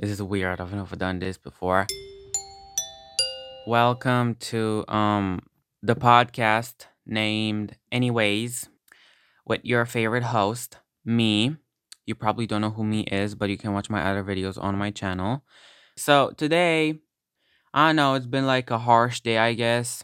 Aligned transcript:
This 0.00 0.08
is 0.08 0.22
weird. 0.22 0.62
I've 0.62 0.98
done 0.98 1.18
this 1.18 1.36
before. 1.36 1.86
Welcome 3.66 4.34
to 4.36 4.82
um 4.88 5.40
the 5.82 5.94
podcast 5.94 6.86
named 7.04 7.76
Anyways 7.92 8.70
with 9.44 9.60
your 9.62 9.84
favorite 9.84 10.22
host, 10.22 10.78
me. 11.04 11.56
You 12.06 12.14
probably 12.14 12.46
don't 12.46 12.62
know 12.62 12.70
who 12.70 12.82
me 12.82 13.00
is, 13.00 13.34
but 13.34 13.50
you 13.50 13.58
can 13.58 13.74
watch 13.74 13.90
my 13.90 14.02
other 14.02 14.24
videos 14.24 14.56
on 14.58 14.78
my 14.78 14.90
channel. 14.90 15.44
So 15.98 16.32
today, 16.34 17.00
I 17.74 17.92
know 17.92 18.14
it's 18.14 18.24
been 18.24 18.46
like 18.46 18.70
a 18.70 18.78
harsh 18.78 19.20
day, 19.20 19.36
I 19.36 19.52
guess, 19.52 20.02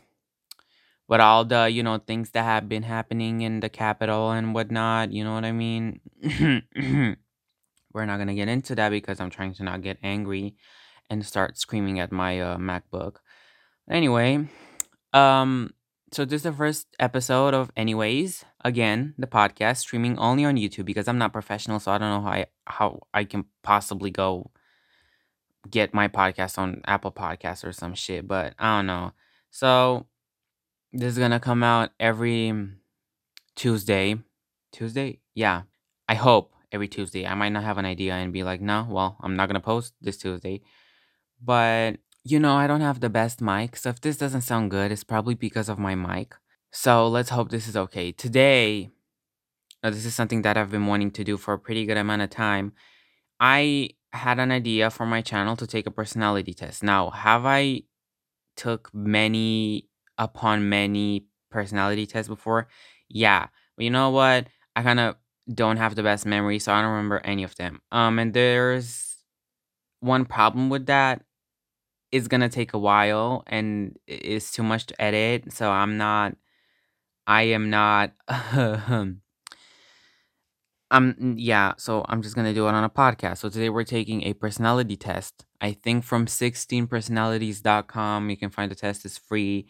with 1.09 1.23
all 1.23 1.47
the 1.47 1.71
you 1.71 1.83
know 1.83 1.97
things 1.97 2.33
that 2.33 2.45
have 2.45 2.69
been 2.69 2.83
happening 2.83 3.41
in 3.41 3.61
the 3.61 3.71
capital 3.71 4.31
and 4.31 4.55
whatnot. 4.55 5.13
You 5.13 5.25
know 5.25 5.33
what 5.33 5.47
I 5.47 5.53
mean? 5.53 6.01
We're 7.97 8.05
not 8.05 8.19
gonna 8.19 8.35
get 8.35 8.49
into 8.49 8.75
that 8.75 8.91
because 8.91 9.21
I'm 9.21 9.31
trying 9.31 9.55
to 9.55 9.65
not 9.65 9.81
get 9.81 9.97
angry 10.03 10.55
and 11.09 11.25
start 11.25 11.57
screaming 11.57 11.99
at 11.99 12.13
my 12.13 12.39
uh, 12.39 12.59
MacBook. 12.59 13.17
Anyway, 13.91 14.47
um, 15.15 15.73
so 16.13 16.27
this 16.27 16.41
is 16.41 16.43
the 16.43 16.53
first 16.53 16.89
episode 17.01 17.55
of 17.55 17.71
Anyways. 17.75 18.45
Again, 18.63 19.15
the 19.17 19.27
podcast 19.27 19.79
streaming 19.79 20.19
only 20.19 20.45
on 20.45 20.57
YouTube 20.57 20.85
because 20.85 21.09
I'm 21.09 21.17
not 21.17 21.33
professional, 21.33 21.81
so 21.81 21.91
I 21.91 21.97
don't 21.97 22.11
know 22.11 22.21
how 22.21 22.33
I 22.33 22.47
how 22.67 23.01
I 23.15 23.25
can 23.25 23.47
possibly 23.63 24.11
go 24.11 24.51
get 25.71 25.95
my 25.95 26.07
podcast 26.07 26.59
on 26.59 26.83
Apple 26.87 27.13
Podcasts 27.13 27.65
or 27.65 27.73
some 27.73 27.95
shit, 27.95 28.29
but 28.29 28.53
I 28.59 28.77
don't 28.77 28.87
know. 28.87 29.13
So 29.51 30.05
this 30.93 31.13
is 31.13 31.19
gonna 31.19 31.41
come 31.41 31.63
out 31.63 31.93
every 31.99 32.53
Tuesday. 33.55 34.17
Tuesday? 34.71 35.21
Yeah. 35.35 35.63
I 36.11 36.15
hope 36.15 36.53
every 36.73 36.89
Tuesday. 36.89 37.27
I 37.27 37.35
might 37.35 37.51
not 37.51 37.65
have 37.65 37.79
an 37.79 37.85
idea 37.85 38.15
and 38.15 38.33
be 38.33 38.43
like, 38.43 38.61
no, 38.61 38.87
well, 38.89 39.17
I'm 39.21 39.37
not 39.37 39.49
gonna 39.49 39.61
post 39.61 39.95
this 40.01 40.17
Tuesday. 40.17 40.63
But 41.43 41.99
you 42.25 42.41
know, 42.41 42.57
I 42.57 42.67
don't 42.67 42.81
have 42.81 43.01
the 43.01 43.09
best 43.09 43.41
mic, 43.41 43.77
so 43.77 43.91
if 43.91 44.01
this 44.01 44.17
doesn't 44.17 44.41
sound 44.41 44.71
good, 44.71 44.91
it's 44.91 45.05
probably 45.05 45.35
because 45.35 45.69
of 45.69 45.79
my 45.79 45.95
mic. 45.95 46.35
So 46.73 47.07
let's 47.07 47.31
hope 47.31 47.51
this 47.51 47.69
is 47.69 47.77
okay. 47.77 48.11
Today, 48.11 48.91
uh, 49.83 49.91
this 49.91 50.05
is 50.05 50.15
something 50.15 50.43
that 50.43 50.57
I've 50.57 50.71
been 50.71 50.87
wanting 50.87 51.13
to 51.13 51.25
do 51.25 51.37
for 51.37 51.55
a 51.55 51.59
pretty 51.59 51.87
good 51.87 51.97
amount 51.97 52.23
of 52.23 52.31
time. 52.31 52.73
I 53.39 53.91
had 54.13 54.41
an 54.41 54.51
idea 54.51 54.91
for 54.91 55.07
my 55.07 55.21
channel 55.23 55.57
to 55.57 55.67
take 55.67 55.87
a 55.87 55.91
personality 55.91 56.55
test. 56.55 56.83
Now, 56.83 57.11
have 57.11 57.47
I 57.47 57.83
took 58.57 58.91
many 58.93 59.89
upon 60.19 60.69
many 60.69 61.27
personality 61.51 62.07
tests 62.07 62.29
before? 62.29 62.69
Yeah. 63.09 63.47
But 63.77 63.85
you 63.85 63.91
know 63.91 64.11
what? 64.11 64.49
I 64.75 64.83
kind 64.83 64.99
of 64.99 65.17
don't 65.53 65.77
have 65.77 65.95
the 65.95 66.03
best 66.03 66.27
memory, 66.27 66.59
so 66.59 66.73
I 66.73 66.83
don't 66.83 66.91
remember 66.91 67.21
any 67.25 67.45
of 67.45 67.55
them. 67.57 67.81
Um, 67.93 68.19
and 68.19 68.35
there's 68.35 69.17
one 70.01 70.25
problem 70.25 70.71
with 70.71 70.87
that. 70.87 71.23
It's 72.13 72.29
gonna 72.29 72.49
take 72.49 72.73
a 72.73 72.79
while 72.79 73.43
and 73.47 73.99
it's 74.07 74.53
too 74.53 74.63
much 74.63 74.87
to 74.87 75.03
edit, 75.03 75.53
so 75.53 75.71
I'm 75.71 75.97
not 75.97 76.37
I 77.27 77.43
am 77.43 77.71
not 77.71 78.13
um 80.91 81.35
yeah, 81.37 81.75
so 81.77 82.05
I'm 82.09 82.23
just 82.23 82.37
gonna 82.37 82.55
do 82.55 82.69
it 82.69 82.75
on 82.75 82.85
a 82.85 82.91
podcast. 82.91 83.39
So 83.39 83.49
today 83.49 83.69
we're 83.69 83.83
taking 83.85 84.23
a 84.23 84.35
personality 84.35 84.97
test. 84.97 85.45
I 85.61 85.73
think 85.73 86.05
from 86.05 86.27
16personalities.com 86.27 88.31
you 88.31 88.37
can 88.37 88.51
find 88.51 88.71
the 88.71 88.77
test 88.77 89.05
is 89.05 89.19
free. 89.19 89.67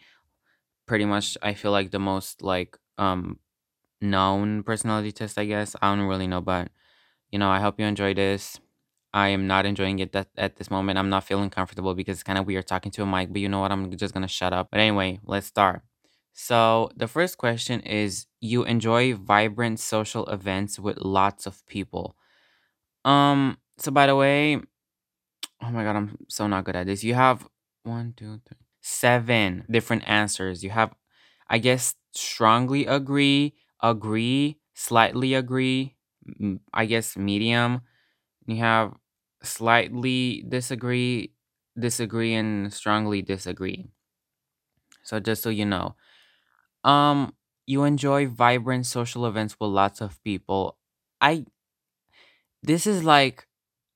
Pretty 0.85 1.05
much 1.05 1.37
I 1.41 1.53
feel 1.55 1.71
like 1.71 1.89
the 1.91 1.99
most 1.99 2.43
like 2.43 2.77
um 2.97 3.39
known 4.01 4.63
personality 4.63 5.11
test, 5.11 5.37
I 5.37 5.45
guess. 5.45 5.75
I 5.81 5.95
don't 5.95 6.05
really 6.07 6.27
know, 6.27 6.41
but 6.41 6.69
you 7.31 7.39
know, 7.39 7.49
I 7.49 7.59
hope 7.59 7.79
you 7.79 7.85
enjoy 7.85 8.13
this. 8.13 8.59
I 9.13 9.29
am 9.29 9.47
not 9.47 9.65
enjoying 9.65 9.99
it 9.99 10.11
that, 10.13 10.29
at 10.37 10.57
this 10.57 10.69
moment. 10.69 10.99
I'm 10.99 11.09
not 11.09 11.23
feeling 11.23 11.49
comfortable 11.49 11.95
because 11.95 12.17
it's 12.17 12.23
kind 12.23 12.37
of 12.39 12.45
weird 12.45 12.67
talking 12.67 12.91
to 12.93 13.03
a 13.03 13.05
mic, 13.05 13.31
but 13.31 13.41
you 13.41 13.49
know 13.49 13.61
what? 13.61 13.71
I'm 13.71 13.95
just 13.97 14.13
gonna 14.13 14.27
shut 14.27 14.53
up. 14.53 14.69
But 14.71 14.79
anyway, 14.79 15.19
let's 15.25 15.47
start. 15.47 15.81
So, 16.33 16.91
the 16.95 17.07
first 17.07 17.37
question 17.37 17.81
is 17.81 18.27
You 18.41 18.63
enjoy 18.65 19.15
vibrant 19.15 19.79
social 19.79 20.25
events 20.27 20.79
with 20.79 20.97
lots 20.99 21.45
of 21.47 21.65
people. 21.67 22.15
Um, 23.05 23.57
so 23.77 23.91
by 23.91 24.07
the 24.07 24.15
way, 24.15 24.61
oh 25.61 25.69
my 25.71 25.83
god, 25.83 25.95
I'm 25.95 26.17
so 26.27 26.47
not 26.47 26.65
good 26.65 26.75
at 26.75 26.85
this. 26.87 27.03
You 27.03 27.13
have 27.13 27.47
one, 27.83 28.13
two, 28.15 28.39
three, 28.47 28.57
seven 28.81 29.65
different 29.69 30.07
answers. 30.07 30.63
You 30.63 30.69
have, 30.71 30.93
I 31.49 31.57
guess, 31.59 31.95
strongly 32.13 32.85
agree, 32.85 33.53
agree, 33.81 34.59
slightly 34.73 35.33
agree, 35.33 35.95
I 36.73 36.85
guess, 36.85 37.17
medium. 37.17 37.81
You 38.47 38.57
have 38.57 38.93
slightly 39.43 40.45
disagree, 40.47 41.33
disagree, 41.79 42.33
and 42.35 42.73
strongly 42.73 43.21
disagree. 43.21 43.87
So 45.03 45.19
just 45.19 45.43
so 45.43 45.49
you 45.49 45.65
know. 45.65 45.95
Um, 46.83 47.35
you 47.67 47.83
enjoy 47.83 48.27
vibrant 48.27 48.85
social 48.87 49.25
events 49.27 49.57
with 49.59 49.71
lots 49.71 50.01
of 50.01 50.23
people. 50.23 50.77
I 51.21 51.45
this 52.63 52.87
is 52.87 53.03
like 53.03 53.47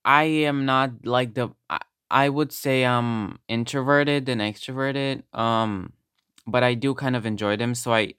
I 0.06 0.24
am 0.50 0.66
not 0.66 1.06
like 1.06 1.36
the 1.36 1.50
I, 1.70 1.80
I 2.10 2.30
would 2.30 2.52
say 2.52 2.86
I'm 2.86 3.40
introverted 3.48 4.30
and 4.30 4.42
extroverted. 4.42 5.24
Um, 5.38 5.94
but 6.48 6.64
I 6.64 6.74
do 6.74 6.94
kind 6.96 7.16
of 7.16 7.26
enjoy 7.26 7.58
them, 7.58 7.76
so 7.76 7.94
I 7.94 8.16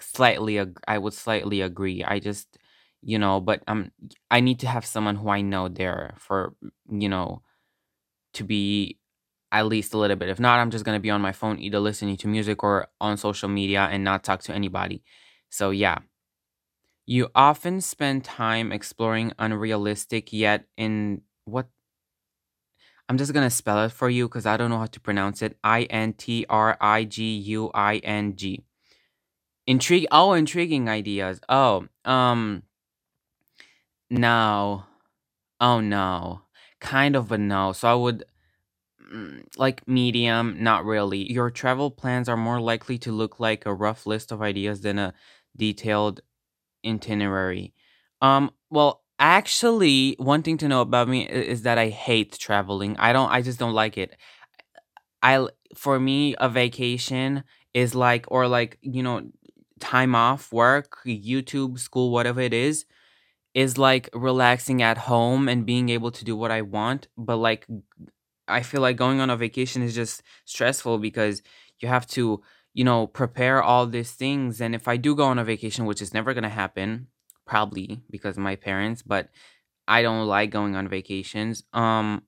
slightly 0.00 0.58
ag- 0.58 0.80
I 0.88 0.98
would 0.98 1.14
slightly 1.14 1.60
agree. 1.60 2.04
I 2.04 2.18
just 2.20 2.58
you 3.02 3.18
know, 3.18 3.40
but 3.40 3.62
um 3.68 3.90
I 4.30 4.40
need 4.40 4.60
to 4.60 4.68
have 4.68 4.86
someone 4.86 5.16
who 5.16 5.28
I 5.30 5.40
know 5.42 5.68
there 5.68 6.14
for 6.18 6.54
you 6.90 7.08
know 7.08 7.42
to 8.34 8.44
be 8.44 8.98
at 9.52 9.66
least 9.66 9.94
a 9.94 9.98
little 9.98 10.16
bit. 10.16 10.28
If 10.28 10.40
not, 10.40 10.58
I'm 10.60 10.70
just 10.70 10.84
gonna 10.84 11.00
be 11.00 11.10
on 11.10 11.20
my 11.20 11.32
phone 11.32 11.58
either 11.60 11.80
listening 11.80 12.16
to 12.18 12.28
music 12.28 12.62
or 12.64 12.88
on 13.00 13.16
social 13.16 13.48
media 13.48 13.88
and 13.90 14.04
not 14.04 14.24
talk 14.24 14.42
to 14.44 14.54
anybody. 14.54 15.02
So 15.50 15.70
yeah. 15.70 15.98
You 17.06 17.28
often 17.34 17.80
spend 17.80 18.24
time 18.24 18.72
exploring 18.72 19.32
unrealistic 19.38 20.32
yet 20.32 20.64
in 20.76 21.22
what 21.44 21.68
I'm 23.08 23.18
just 23.18 23.32
gonna 23.34 23.50
spell 23.50 23.84
it 23.84 23.92
for 23.92 24.08
you 24.08 24.28
because 24.28 24.46
I 24.46 24.56
don't 24.56 24.70
know 24.70 24.78
how 24.78 24.86
to 24.86 25.00
pronounce 25.00 25.42
it. 25.42 25.58
I 25.62 25.82
N 25.84 26.14
T 26.14 26.46
R 26.48 26.76
I 26.80 27.04
G 27.04 27.36
U 27.36 27.70
I 27.74 27.96
N 27.98 28.36
G. 28.36 28.64
Intrigue 29.66 30.06
oh 30.10 30.32
intriguing 30.34 30.88
ideas. 30.88 31.40
Oh, 31.48 31.86
um 32.04 32.64
no. 34.10 34.84
Oh 35.60 35.80
no. 35.80 36.42
Kind 36.80 37.16
of 37.16 37.32
a 37.32 37.38
no. 37.38 37.72
So 37.72 37.88
I 37.88 37.94
would 37.94 38.24
mm, 39.12 39.44
like 39.58 39.88
medium, 39.88 40.62
not 40.62 40.84
really. 40.84 41.30
Your 41.32 41.50
travel 41.50 41.90
plans 41.90 42.28
are 42.28 42.36
more 42.36 42.60
likely 42.60 42.98
to 43.00 43.12
look 43.12 43.40
like 43.40 43.66
a 43.66 43.74
rough 43.74 44.06
list 44.06 44.32
of 44.32 44.42
ideas 44.42 44.82
than 44.82 44.98
a 44.98 45.14
detailed 45.56 46.20
itinerary. 46.86 47.74
Um, 48.22 48.52
well, 48.70 49.02
actually, 49.18 50.16
one 50.18 50.42
thing 50.42 50.58
to 50.58 50.68
know 50.68 50.82
about 50.82 51.08
me 51.08 51.28
is 51.28 51.62
that 51.62 51.78
I 51.78 51.88
hate 51.90 52.38
traveling. 52.38 52.96
I 52.98 53.12
don't 53.12 53.30
I 53.30 53.42
just 53.42 53.58
don't 53.58 53.74
like 53.74 53.98
it. 53.98 54.16
I 55.22 55.46
for 55.76 55.98
me 55.98 56.34
a 56.38 56.48
vacation 56.48 57.44
is 57.72 57.94
like 57.94 58.26
or 58.28 58.46
like, 58.46 58.78
you 58.82 59.02
know, 59.02 59.22
time 59.84 60.14
off 60.14 60.52
work, 60.52 60.98
YouTube, 61.06 61.78
school, 61.78 62.10
whatever 62.10 62.40
it 62.40 62.54
is, 62.54 62.86
is 63.54 63.76
like 63.76 64.08
relaxing 64.14 64.82
at 64.82 64.96
home 64.96 65.48
and 65.48 65.66
being 65.66 65.90
able 65.90 66.10
to 66.10 66.24
do 66.24 66.34
what 66.34 66.50
I 66.50 66.62
want, 66.62 67.08
but 67.16 67.36
like 67.36 67.66
I 68.48 68.62
feel 68.62 68.80
like 68.80 68.96
going 68.96 69.20
on 69.20 69.30
a 69.30 69.36
vacation 69.36 69.82
is 69.82 69.94
just 69.94 70.22
stressful 70.44 70.98
because 70.98 71.42
you 71.80 71.88
have 71.88 72.06
to, 72.08 72.42
you 72.72 72.84
know, 72.84 73.06
prepare 73.06 73.62
all 73.62 73.86
these 73.86 74.12
things. 74.12 74.60
And 74.60 74.74
if 74.74 74.88
I 74.88 74.96
do 74.96 75.14
go 75.14 75.24
on 75.24 75.38
a 75.38 75.44
vacation, 75.44 75.86
which 75.86 76.02
is 76.02 76.14
never 76.14 76.34
going 76.34 76.44
to 76.44 76.60
happen, 76.62 77.08
probably 77.46 78.00
because 78.10 78.38
my 78.38 78.56
parents, 78.56 79.02
but 79.02 79.28
I 79.86 80.02
don't 80.02 80.26
like 80.26 80.50
going 80.50 80.76
on 80.76 80.88
vacations. 80.88 81.62
Um, 81.72 82.22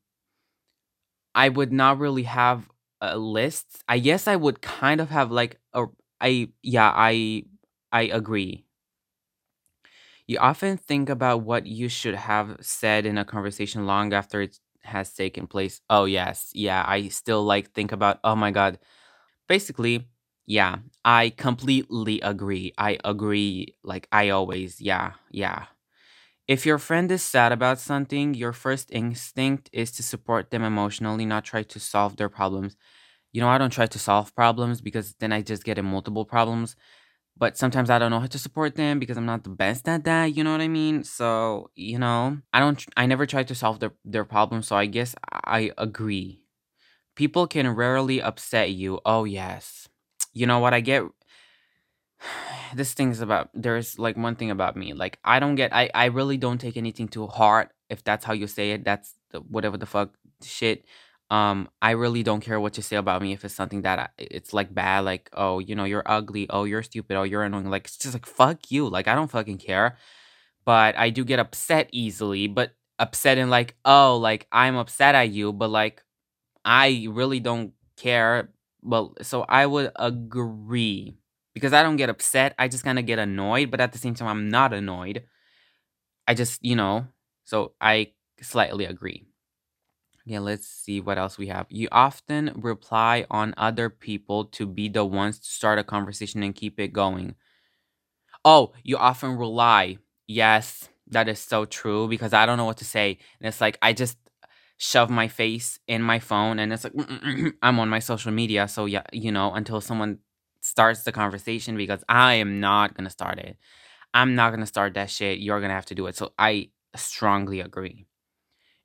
I 1.34 1.48
would 1.48 1.72
not 1.72 1.98
really 1.98 2.24
have 2.24 2.68
a 3.00 3.18
list. 3.18 3.82
I 3.88 3.98
guess 3.98 4.28
I 4.28 4.36
would 4.36 4.62
kind 4.62 5.00
of 5.00 5.10
have 5.10 5.30
like 5.30 5.58
a, 5.72 5.86
I, 6.20 6.48
yeah, 6.62 6.92
I, 6.94 7.44
I 7.92 8.02
agree. 8.02 8.64
You 10.26 10.38
often 10.38 10.76
think 10.76 11.08
about 11.08 11.42
what 11.42 11.66
you 11.66 11.88
should 11.88 12.14
have 12.14 12.56
said 12.60 13.06
in 13.06 13.18
a 13.18 13.24
conversation 13.24 13.86
long 13.86 14.12
after 14.12 14.40
it 14.40 14.58
has 14.82 15.12
taken 15.12 15.46
place. 15.46 15.80
Oh, 15.90 16.04
yes. 16.04 16.50
Yeah, 16.54 16.84
I 16.86 17.08
still 17.08 17.44
like 17.44 17.72
think 17.72 17.92
about, 17.92 18.18
oh 18.24 18.34
my 18.36 18.50
God. 18.50 18.78
Basically, 19.48 20.08
yeah, 20.46 20.78
I 21.04 21.30
completely 21.36 22.20
agree. 22.22 22.72
I 22.78 22.98
agree. 23.04 23.76
Like, 23.84 24.08
I 24.12 24.30
always, 24.30 24.80
yeah, 24.80 25.12
yeah. 25.30 25.66
If 26.48 26.66
your 26.66 26.78
friend 26.78 27.10
is 27.12 27.22
sad 27.22 27.52
about 27.52 27.80
something, 27.80 28.34
your 28.34 28.52
first 28.52 28.90
instinct 28.92 29.70
is 29.72 29.92
to 29.92 30.02
support 30.02 30.50
them 30.50 30.62
emotionally, 30.64 31.26
not 31.26 31.44
try 31.44 31.62
to 31.64 31.80
solve 31.80 32.16
their 32.16 32.28
problems. 32.28 32.76
You 33.36 33.42
know, 33.42 33.50
I 33.54 33.58
don't 33.58 33.76
try 33.78 33.86
to 33.86 33.98
solve 33.98 34.34
problems 34.34 34.80
because 34.80 35.14
then 35.20 35.32
I 35.36 35.42
just 35.42 35.64
get 35.68 35.78
in 35.78 35.84
multiple 35.84 36.24
problems. 36.24 36.70
but 37.44 37.58
sometimes 37.58 37.90
I 37.90 37.98
don't 38.00 38.12
know 38.12 38.20
how 38.24 38.32
to 38.36 38.38
support 38.46 38.76
them 38.76 38.98
because 38.98 39.16
I'm 39.18 39.26
not 39.26 39.44
the 39.44 39.50
best 39.64 39.88
at 39.88 40.04
that, 40.04 40.26
you 40.36 40.42
know 40.44 40.52
what 40.52 40.62
I 40.62 40.68
mean? 40.68 41.04
So, 41.04 41.70
you 41.76 41.98
know, 42.04 42.38
I 42.52 42.60
don't 42.60 42.84
I 42.96 43.06
never 43.06 43.26
try 43.26 43.42
to 43.44 43.54
solve 43.62 43.80
their 43.80 43.94
their 44.14 44.24
problems, 44.24 44.68
so 44.68 44.76
I 44.76 44.86
guess 44.86 45.14
I 45.58 45.72
agree. 45.88 46.28
People 47.16 47.46
can 47.46 47.68
rarely 47.84 48.22
upset 48.22 48.70
you. 48.72 49.00
Oh, 49.04 49.24
yes. 49.24 49.88
You 50.34 50.46
know 50.46 50.60
what? 50.60 50.74
I 50.74 50.80
get 50.80 51.04
this 52.74 52.94
thing 52.94 53.10
is 53.10 53.20
about 53.20 53.50
there's 53.54 53.98
like 53.98 54.16
one 54.16 54.36
thing 54.36 54.50
about 54.50 54.76
me. 54.76 54.92
Like 54.92 55.18
I 55.24 55.40
don't 55.40 55.54
get 55.56 55.74
I 55.74 55.90
I 55.94 56.06
really 56.06 56.36
don't 56.36 56.60
take 56.60 56.76
anything 56.76 57.08
to 57.10 57.26
heart 57.26 57.72
if 57.90 58.02
that's 58.04 58.24
how 58.24 58.32
you 58.32 58.46
say 58.46 58.72
it. 58.72 58.84
That's 58.84 59.14
the, 59.30 59.40
whatever 59.40 59.76
the 59.76 59.86
fuck 59.86 60.10
shit. 60.42 60.84
Um 61.30 61.68
I 61.82 61.92
really 61.92 62.22
don't 62.22 62.40
care 62.40 62.60
what 62.60 62.76
you 62.76 62.82
say 62.82 62.96
about 62.96 63.22
me 63.22 63.32
if 63.32 63.44
it's 63.44 63.54
something 63.54 63.82
that 63.82 63.98
I, 63.98 64.08
it's 64.18 64.52
like 64.54 64.72
bad 64.74 65.00
like 65.04 65.28
oh, 65.32 65.58
you 65.58 65.74
know, 65.74 65.84
you're 65.84 66.04
ugly, 66.06 66.46
oh, 66.50 66.64
you're 66.64 66.82
stupid, 66.84 67.16
oh, 67.16 67.24
you're 67.24 67.42
annoying. 67.42 67.70
Like 67.70 67.86
it's 67.86 67.98
just 67.98 68.14
like 68.14 68.26
fuck 68.26 68.70
you. 68.70 68.88
Like 68.88 69.08
I 69.08 69.14
don't 69.14 69.30
fucking 69.30 69.58
care. 69.58 69.96
But 70.64 70.96
I 70.98 71.10
do 71.10 71.24
get 71.24 71.38
upset 71.38 71.88
easily, 71.92 72.48
but 72.48 72.72
upset 72.98 73.38
in 73.38 73.50
like, 73.50 73.76
oh, 73.84 74.16
like 74.18 74.46
I'm 74.52 74.76
upset 74.76 75.14
at 75.14 75.30
you, 75.30 75.52
but 75.52 75.70
like 75.70 76.02
I 76.64 77.06
really 77.10 77.40
don't 77.40 77.72
care. 77.96 78.50
Well, 78.82 79.14
so 79.22 79.42
I 79.48 79.66
would 79.66 79.92
agree 79.96 81.16
because 81.54 81.72
I 81.72 81.82
don't 81.82 81.96
get 81.96 82.10
upset. 82.10 82.54
I 82.58 82.68
just 82.68 82.84
kind 82.84 82.98
of 82.98 83.06
get 83.06 83.18
annoyed, 83.18 83.70
but 83.70 83.80
at 83.80 83.92
the 83.92 83.98
same 83.98 84.14
time, 84.14 84.28
I'm 84.28 84.48
not 84.48 84.72
annoyed. 84.72 85.24
I 86.26 86.34
just, 86.34 86.64
you 86.64 86.76
know, 86.76 87.06
so 87.44 87.72
I 87.80 88.12
slightly 88.40 88.84
agree. 88.84 89.26
Yeah, 90.26 90.40
let's 90.40 90.66
see 90.66 91.00
what 91.00 91.16
else 91.18 91.38
we 91.38 91.46
have. 91.46 91.66
You 91.70 91.88
often 91.92 92.52
reply 92.56 93.24
on 93.30 93.54
other 93.56 93.88
people 93.88 94.44
to 94.46 94.66
be 94.66 94.88
the 94.88 95.04
ones 95.04 95.38
to 95.38 95.50
start 95.50 95.78
a 95.78 95.84
conversation 95.84 96.42
and 96.42 96.54
keep 96.54 96.78
it 96.80 96.92
going. 96.92 97.36
Oh, 98.44 98.72
you 98.82 98.96
often 98.96 99.36
rely. 99.36 99.98
Yes, 100.26 100.88
that 101.08 101.28
is 101.28 101.38
so 101.38 101.64
true 101.64 102.08
because 102.08 102.32
I 102.32 102.46
don't 102.46 102.56
know 102.58 102.64
what 102.64 102.78
to 102.78 102.84
say. 102.84 103.18
And 103.40 103.48
it's 103.48 103.60
like 103.60 103.78
I 103.82 103.92
just 103.92 104.16
shove 104.78 105.10
my 105.10 105.28
face 105.28 105.78
in 105.88 106.02
my 106.02 106.18
phone 106.18 106.58
and 106.58 106.72
it's 106.72 106.84
like 106.84 106.92
I'm 107.62 107.78
on 107.80 107.88
my 107.88 107.98
social 107.98 108.32
media. 108.32 108.68
So 108.68 108.86
yeah, 108.86 109.02
you 109.12 109.32
know, 109.32 109.52
until 109.54 109.80
someone 109.80 110.18
starts 110.60 111.04
the 111.04 111.12
conversation 111.12 111.76
because 111.76 112.02
I 112.08 112.34
am 112.34 112.60
not 112.60 112.94
gonna 112.94 113.10
start 113.10 113.38
it. 113.38 113.56
I'm 114.14 114.34
not 114.36 114.50
gonna 114.52 114.66
start 114.66 114.94
that 114.94 115.10
shit. 115.10 115.40
You're 115.40 115.60
gonna 115.62 115.74
have 115.74 115.86
to 115.86 115.96
do 115.96 116.06
it. 116.06 116.16
So 116.16 116.32
I 116.38 116.70
strongly 116.96 117.60
agree. 117.60 118.06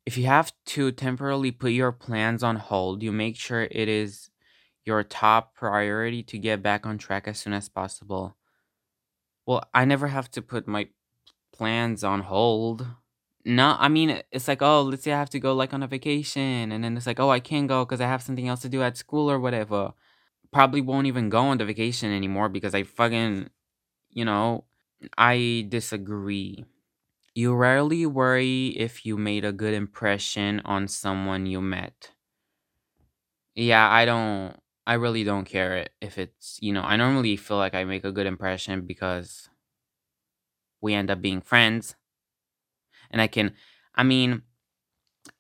If 0.06 0.18
you 0.18 0.26
have 0.26 0.52
to 0.68 0.92
temporarily 0.92 1.52
put 1.52 1.72
your 1.72 1.92
plans 1.92 2.44
on 2.44 2.56
hold, 2.56 3.04
you 3.04 3.12
make 3.12 3.36
sure 3.36 3.64
it 3.70 3.88
is 3.88 4.30
your 4.84 5.04
top 5.04 5.54
priority 5.54 6.24
to 6.24 6.40
get 6.40 6.64
back 6.64 6.86
on 6.86 6.98
track 6.98 7.28
as 7.28 7.40
soon 7.40 7.54
as 7.54 7.70
possible. 7.70 8.36
Well, 9.46 9.64
I 9.74 9.86
never 9.86 10.08
have 10.08 10.30
to 10.32 10.42
put 10.42 10.68
my 10.68 10.88
plans 11.54 12.04
on 12.04 12.22
hold. 12.22 12.88
No, 13.46 13.76
I 13.80 13.90
mean, 13.90 14.22
it's 14.32 14.48
like, 14.48 14.62
oh, 14.62 14.84
let's 14.84 15.04
say 15.04 15.14
I 15.14 15.20
have 15.20 15.30
to 15.32 15.40
go 15.40 15.54
like 15.54 15.74
on 15.74 15.84
a 15.84 15.88
vacation, 15.88 16.72
and 16.72 16.84
then 16.84 16.96
it's 16.96 17.08
like, 17.08 17.20
oh, 17.20 17.30
I 17.30 17.40
can't 17.40 17.68
go 17.68 17.86
because 17.86 18.02
I 18.02 18.08
have 18.08 18.22
something 18.22 18.48
else 18.48 18.62
to 18.62 18.70
do 18.70 18.84
at 18.84 18.98
school 18.98 19.30
or 19.30 19.40
whatever. 19.40 19.94
Probably 20.52 20.82
won't 20.82 21.08
even 21.08 21.30
go 21.30 21.42
on 21.42 21.58
the 21.58 21.66
vacation 21.66 22.12
anymore 22.12 22.50
because 22.50 22.76
I 22.76 22.84
fucking, 22.84 23.50
you 24.12 24.26
know, 24.26 24.66
I 25.18 25.66
disagree. 25.70 26.66
You 27.36 27.54
rarely 27.56 28.06
worry 28.06 28.68
if 28.68 29.06
you 29.06 29.18
made 29.18 29.44
a 29.44 29.52
good 29.52 29.74
impression 29.74 30.62
on 30.62 30.88
someone 30.88 31.46
you 31.46 31.60
met. 31.62 32.12
Yeah, 33.56 33.90
I 33.90 34.06
don't, 34.06 34.56
I 34.88 34.94
really 34.94 35.24
don't 35.24 35.46
care 35.46 35.88
if 36.02 36.18
it's, 36.18 36.58
you 36.62 36.72
know, 36.74 36.82
I 36.82 36.96
normally 36.96 37.36
feel 37.36 37.58
like 37.58 37.74
I 37.74 37.84
make 37.84 38.04
a 38.06 38.12
good 38.12 38.26
impression 38.26 38.82
because 38.86 39.50
we 40.82 40.94
end 40.94 41.10
up 41.12 41.22
being 41.22 41.42
friends 41.42 41.96
and 43.12 43.22
I 43.22 43.28
can, 43.28 43.54
I 43.96 44.04
mean, 44.04 44.44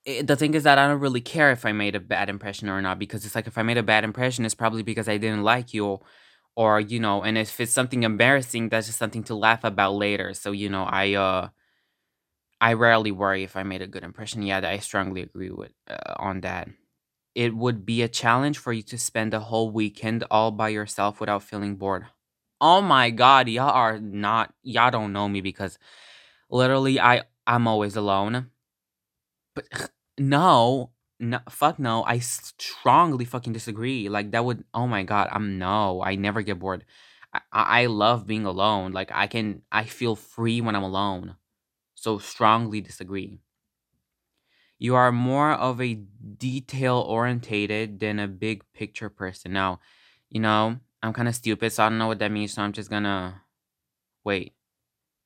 it, 0.05 0.27
the 0.27 0.35
thing 0.35 0.53
is 0.53 0.63
that 0.63 0.77
I 0.77 0.87
don't 0.87 0.99
really 0.99 1.21
care 1.21 1.51
if 1.51 1.65
I 1.65 1.71
made 1.71 1.95
a 1.95 1.99
bad 1.99 2.29
impression 2.29 2.69
or 2.69 2.81
not 2.81 2.99
because 2.99 3.25
it's 3.25 3.35
like 3.35 3.47
if 3.47 3.57
I 3.57 3.63
made 3.63 3.77
a 3.77 3.83
bad 3.83 4.03
impression, 4.03 4.45
it's 4.45 4.55
probably 4.55 4.83
because 4.83 5.07
I 5.07 5.17
didn't 5.17 5.43
like 5.43 5.73
you 5.73 5.99
or, 6.55 6.79
you 6.79 6.99
know, 6.99 7.23
and 7.23 7.37
if 7.37 7.59
it's 7.59 7.71
something 7.71 8.03
embarrassing, 8.03 8.69
that's 8.69 8.87
just 8.87 8.99
something 8.99 9.23
to 9.25 9.35
laugh 9.35 9.63
about 9.63 9.93
later. 9.95 10.33
So, 10.33 10.51
you 10.51 10.69
know, 10.69 10.83
I, 10.83 11.13
uh, 11.13 11.49
I 12.61 12.73
rarely 12.73 13.11
worry 13.11 13.43
if 13.43 13.57
I 13.57 13.63
made 13.63 13.83
a 13.83 13.87
good 13.87 14.03
impression. 14.03 14.43
Yeah, 14.43 14.61
I 14.63 14.79
strongly 14.79 15.23
agree 15.23 15.51
with 15.51 15.73
uh, 15.89 16.15
on 16.17 16.41
that. 16.41 16.69
It 17.35 17.55
would 17.55 17.85
be 17.85 18.01
a 18.03 18.09
challenge 18.09 18.57
for 18.59 18.73
you 18.73 18.83
to 18.83 18.97
spend 18.97 19.33
a 19.33 19.41
whole 19.41 19.71
weekend 19.71 20.25
all 20.31 20.51
by 20.51 20.69
yourself 20.69 21.19
without 21.21 21.43
feeling 21.43 21.77
bored. 21.77 22.07
Oh 22.61 22.81
my 22.81 23.11
god, 23.11 23.49
y'all 23.49 23.69
are 23.71 23.99
not 23.99 24.53
y'all 24.63 24.91
don't 24.91 25.13
know 25.13 25.29
me 25.29 25.41
because 25.41 25.79
literally 26.49 26.99
I 26.99 27.23
I'm 27.47 27.67
always 27.67 27.95
alone. 27.97 28.51
But 29.55 29.65
no, 30.17 30.91
no 31.19 31.39
fuck 31.49 31.79
no. 31.79 32.03
I 32.03 32.19
strongly 32.19 33.25
fucking 33.25 33.53
disagree. 33.53 34.09
Like 34.09 34.31
that 34.31 34.45
would 34.45 34.63
oh 34.73 34.87
my 34.87 35.03
god, 35.03 35.29
I'm 35.31 35.57
no. 35.57 36.01
I 36.03 36.15
never 36.15 36.41
get 36.41 36.59
bored. 36.59 36.85
I, 37.33 37.41
I 37.51 37.85
love 37.87 38.27
being 38.27 38.45
alone. 38.45 38.91
Like 38.91 39.11
I 39.13 39.27
can 39.27 39.61
I 39.71 39.85
feel 39.85 40.15
free 40.15 40.61
when 40.61 40.75
I'm 40.75 40.83
alone. 40.83 41.35
So 42.01 42.17
strongly 42.17 42.81
disagree. 42.81 43.37
You 44.79 44.95
are 44.95 45.11
more 45.11 45.51
of 45.51 45.79
a 45.79 45.93
detail 45.93 46.97
orientated 46.97 47.99
than 47.99 48.17
a 48.17 48.27
big 48.27 48.63
picture 48.73 49.07
person. 49.07 49.53
Now, 49.53 49.81
you 50.27 50.39
know, 50.41 50.79
I'm 51.03 51.13
kind 51.13 51.27
of 51.27 51.35
stupid, 51.35 51.71
so 51.71 51.83
I 51.83 51.89
don't 51.89 51.99
know 51.99 52.07
what 52.07 52.17
that 52.17 52.31
means. 52.31 52.53
So 52.53 52.63
I'm 52.63 52.71
just 52.71 52.89
gonna 52.89 53.43
wait. 54.23 54.55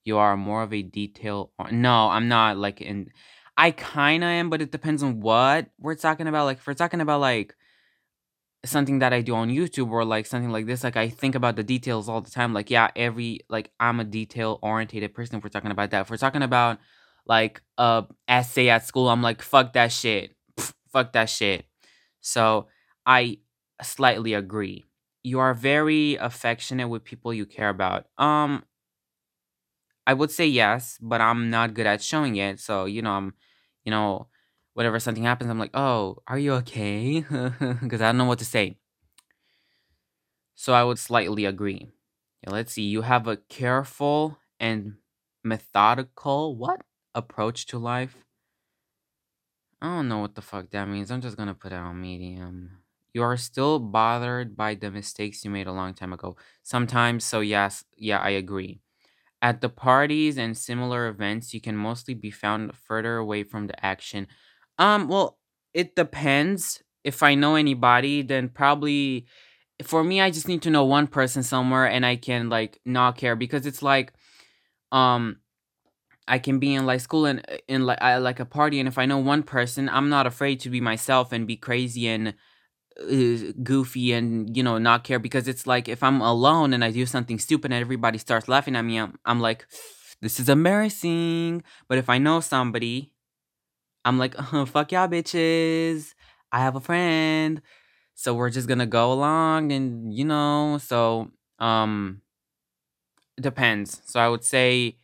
You 0.04 0.18
are 0.18 0.36
more 0.36 0.64
of 0.64 0.74
a 0.74 0.82
detail. 0.82 1.54
Or- 1.58 1.72
no, 1.72 2.10
I'm 2.10 2.28
not 2.28 2.58
like 2.58 2.82
in. 2.82 3.10
I 3.58 3.72
kind 3.72 4.22
of 4.26 4.28
am, 4.28 4.50
but 4.50 4.62
it 4.62 4.74
depends 4.74 5.02
on 5.02 5.22
what 5.22 5.70
we're 5.80 5.96
talking 5.96 6.28
about. 6.28 6.44
Like, 6.44 6.58
if 6.58 6.68
we're 6.68 6.74
talking 6.74 7.00
about 7.00 7.22
like 7.22 7.56
something 8.66 9.00
that 9.00 9.14
I 9.14 9.22
do 9.22 9.36
on 9.36 9.50
YouTube 9.50 9.92
or 9.92 10.04
like 10.06 10.26
something 10.26 10.52
like 10.52 10.66
this, 10.66 10.84
like 10.84 10.98
I 10.98 11.10
think 11.10 11.36
about 11.36 11.56
the 11.56 11.64
details 11.64 12.10
all 12.10 12.22
the 12.22 12.32
time. 12.32 12.54
Like, 12.54 12.70
yeah, 12.70 12.90
every 12.96 13.42
like 13.50 13.72
I'm 13.80 14.00
a 14.00 14.04
detail 14.04 14.60
orientated 14.62 15.14
person. 15.14 15.38
If 15.38 15.44
we're 15.44 15.50
talking 15.50 15.72
about 15.72 15.92
that, 15.92 16.02
if 16.02 16.10
we're 16.10 16.18
talking 16.18 16.44
about 16.44 16.80
like 17.26 17.62
a 17.78 18.06
essay 18.28 18.70
at 18.70 18.86
school, 18.86 19.10
I'm 19.10 19.22
like, 19.22 19.42
fuck 19.42 19.74
that 19.74 19.92
shit, 19.92 20.36
Pff, 20.58 20.74
fuck 20.92 21.14
that 21.14 21.30
shit. 21.30 21.66
So 22.22 22.68
I 23.06 23.40
slightly 23.82 24.34
agree. 24.34 24.86
You 25.24 25.40
are 25.40 25.54
very 25.54 26.16
affectionate 26.16 26.88
with 26.88 27.04
people 27.04 27.34
you 27.34 27.46
care 27.46 27.70
about. 27.70 28.06
Um, 28.18 28.64
I 30.08 30.14
would 30.14 30.32
say 30.32 30.46
yes, 30.46 30.98
but 31.02 31.22
I'm 31.22 31.50
not 31.50 31.74
good 31.74 31.88
at 31.88 32.02
showing 32.02 32.36
it. 32.36 32.60
So, 32.60 32.86
you 32.86 33.02
know, 33.02 33.12
I'm, 33.12 33.34
you 33.84 33.92
know, 33.92 34.28
whenever 34.76 35.00
something 35.02 35.26
happens, 35.26 35.52
I'm 35.52 35.60
like, 35.60 35.72
oh, 35.76 36.20
are 36.28 36.40
you 36.40 36.54
okay? 36.56 37.22
Because 37.82 38.02
I 38.02 38.08
don't 38.10 38.20
know 38.20 38.26
what 38.26 38.40
to 38.42 38.46
say. 38.46 38.80
So 40.56 40.74
I 40.74 40.84
would 40.84 41.00
slightly 41.00 41.46
agree. 41.46 41.92
Yeah, 42.44 42.52
let's 42.52 42.74
see. 42.74 42.84
You 42.84 43.02
have 43.02 43.28
a 43.28 43.38
careful 43.38 44.38
and 44.60 44.98
methodical 45.44 46.56
what 46.56 46.82
approach 47.14 47.66
to 47.68 47.80
life. 47.80 48.16
I 49.82 49.88
don't 49.88 50.08
know 50.08 50.20
what 50.20 50.36
the 50.36 50.42
fuck 50.42 50.70
that 50.72 50.88
means. 50.88 51.12
I'm 51.12 51.22
just 51.22 51.38
gonna 51.38 51.54
put 51.54 51.72
it 51.72 51.76
on 51.76 52.02
medium. 52.02 52.80
You 53.14 53.24
are 53.24 53.38
still 53.38 53.80
bothered 53.80 54.56
by 54.58 54.76
the 54.76 54.92
mistakes 54.92 55.46
you 55.46 55.52
made 55.52 55.68
a 55.68 55.72
long 55.74 55.94
time 55.94 56.12
ago. 56.14 56.36
Sometimes, 56.64 57.24
so 57.24 57.40
yes, 57.42 57.86
yeah, 57.98 58.20
I 58.20 58.32
agree. 58.32 58.82
At 59.42 59.62
the 59.62 59.70
parties 59.70 60.38
and 60.38 60.58
similar 60.58 61.08
events, 61.08 61.54
you 61.54 61.62
can 61.62 61.78
mostly 61.78 62.14
be 62.16 62.32
found 62.32 62.76
further 62.76 63.18
away 63.18 63.44
from 63.44 63.68
the 63.68 63.86
action. 63.86 64.28
Um, 64.78 65.08
well, 65.08 65.38
it 65.74 65.96
depends. 65.96 66.82
If 67.04 67.24
I 67.24 67.36
know 67.36 67.56
anybody, 67.56 68.22
then 68.22 68.50
probably 68.50 69.26
for 69.84 70.04
me, 70.04 70.22
I 70.22 70.32
just 70.32 70.48
need 70.48 70.62
to 70.64 70.70
know 70.70 70.86
one 70.86 71.08
person 71.08 71.44
somewhere 71.44 71.86
and 71.88 72.06
I 72.06 72.16
can 72.16 72.50
like 72.50 72.80
not 72.86 73.18
care 73.18 73.36
because 73.36 73.66
it's 73.66 73.84
like 73.84 74.14
um 74.92 75.38
I 76.28 76.40
can 76.40 76.60
be 76.60 76.74
in 76.76 76.86
like 76.86 77.02
school 77.02 77.26
and 77.26 77.46
in 77.68 77.86
like 77.86 78.02
I, 78.02 78.18
like 78.18 78.40
a 78.40 78.46
party 78.46 78.80
and 78.80 78.88
if 78.88 78.98
I 78.98 79.06
know 79.06 79.20
one 79.20 79.44
person, 79.44 79.90
I'm 79.90 80.10
not 80.10 80.28
afraid 80.28 80.60
to 80.62 80.70
be 80.70 80.82
myself 80.82 81.32
and 81.32 81.48
be 81.48 81.58
crazy 81.58 82.08
and 82.08 82.36
uh, 83.02 83.54
goofy 83.64 84.14
and 84.14 84.56
you 84.56 84.64
know 84.64 84.78
not 84.78 85.04
care 85.04 85.20
because 85.20 85.48
it's 85.48 85.68
like 85.68 85.90
if 85.90 86.04
I'm 86.04 86.22
alone 86.22 86.74
and 86.74 86.84
I 86.84 86.92
do 86.92 87.06
something 87.06 87.40
stupid 87.40 87.72
and 87.72 87.82
everybody 87.82 88.18
starts 88.20 88.48
laughing 88.48 88.76
at 88.76 88.84
me, 88.84 89.00
I'm, 89.00 89.20
I'm 89.26 89.42
like, 89.42 89.68
this 90.22 90.40
is 90.40 90.50
embarrassing. 90.50 91.64
But 91.90 91.98
if 92.00 92.10
I 92.10 92.20
know 92.20 92.40
somebody, 92.42 93.12
I'm 94.06 94.20
like, 94.20 94.36
oh, 94.54 94.66
fuck 94.66 94.92
y'all 94.94 95.10
bitches. 95.10 96.14
I 96.52 96.60
have 96.62 96.76
a 96.78 96.82
friend, 96.82 97.62
so 98.16 98.34
we're 98.36 98.52
just 98.52 98.68
gonna 98.68 98.86
go 98.88 99.14
along 99.14 99.72
and 99.74 100.14
you 100.14 100.26
know, 100.26 100.80
so 100.82 101.32
um, 101.60 102.22
depends. 103.40 104.02
So 104.06 104.20
I 104.20 104.30
would 104.30 104.44
say 104.44 104.98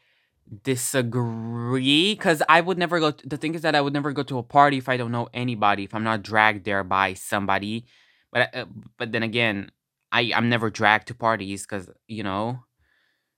disagree 0.63 2.13
because 2.15 2.43
I 2.49 2.61
would 2.61 2.77
never 2.77 2.99
go. 2.99 3.11
the 3.25 3.37
thing 3.37 3.55
is 3.55 3.61
that 3.63 3.75
I 3.75 3.81
would 3.81 3.93
never 3.93 4.13
go 4.13 4.23
to 4.23 4.39
a 4.39 4.43
party 4.43 4.77
if 4.77 4.89
I 4.89 4.97
don't 4.97 5.11
know 5.11 5.29
anybody, 5.33 5.83
if 5.85 5.95
I'm 5.95 6.03
not 6.03 6.23
dragged 6.23 6.65
there 6.65 6.83
by 6.83 7.13
somebody. 7.15 7.85
But 8.31 8.55
uh, 8.55 8.65
but 8.97 9.11
then 9.11 9.23
again, 9.23 9.71
I 10.11 10.31
I'm 10.35 10.49
never 10.49 10.69
dragged 10.69 11.07
to 11.09 11.15
parties 11.15 11.63
because 11.63 11.89
you 12.07 12.23
know 12.23 12.61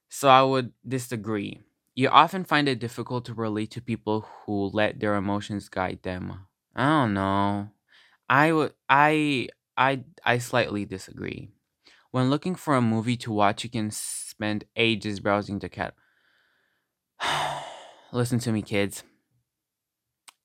So 0.10 0.30
I 0.30 0.44
would 0.44 0.74
disagree. 0.88 1.62
You 1.96 2.10
often 2.10 2.44
find 2.44 2.68
it 2.68 2.80
difficult 2.80 3.26
to 3.26 3.34
relate 3.34 3.70
to 3.72 3.82
people 3.82 4.26
who 4.46 4.72
let 4.74 5.00
their 5.00 5.16
emotions 5.16 5.70
guide 5.70 6.00
them. 6.02 6.48
I 6.76 6.86
don't 6.86 7.14
know. 7.14 7.70
I 8.28 8.52
would 8.52 8.74
I 8.90 9.50
I 9.78 10.04
I 10.26 10.40
slightly 10.40 10.86
disagree. 10.86 11.50
When 12.10 12.30
looking 12.30 12.56
for 12.56 12.76
a 12.76 12.82
movie 12.82 13.18
to 13.18 13.32
watch, 13.32 13.64
you 13.64 13.70
can 13.70 13.92
spend 13.92 14.66
ages 14.76 15.20
browsing 15.20 15.60
the 15.60 15.70
cat. 15.70 15.94
Listen 18.12 18.40
to 18.40 18.52
me, 18.52 18.62
kids. 18.62 19.04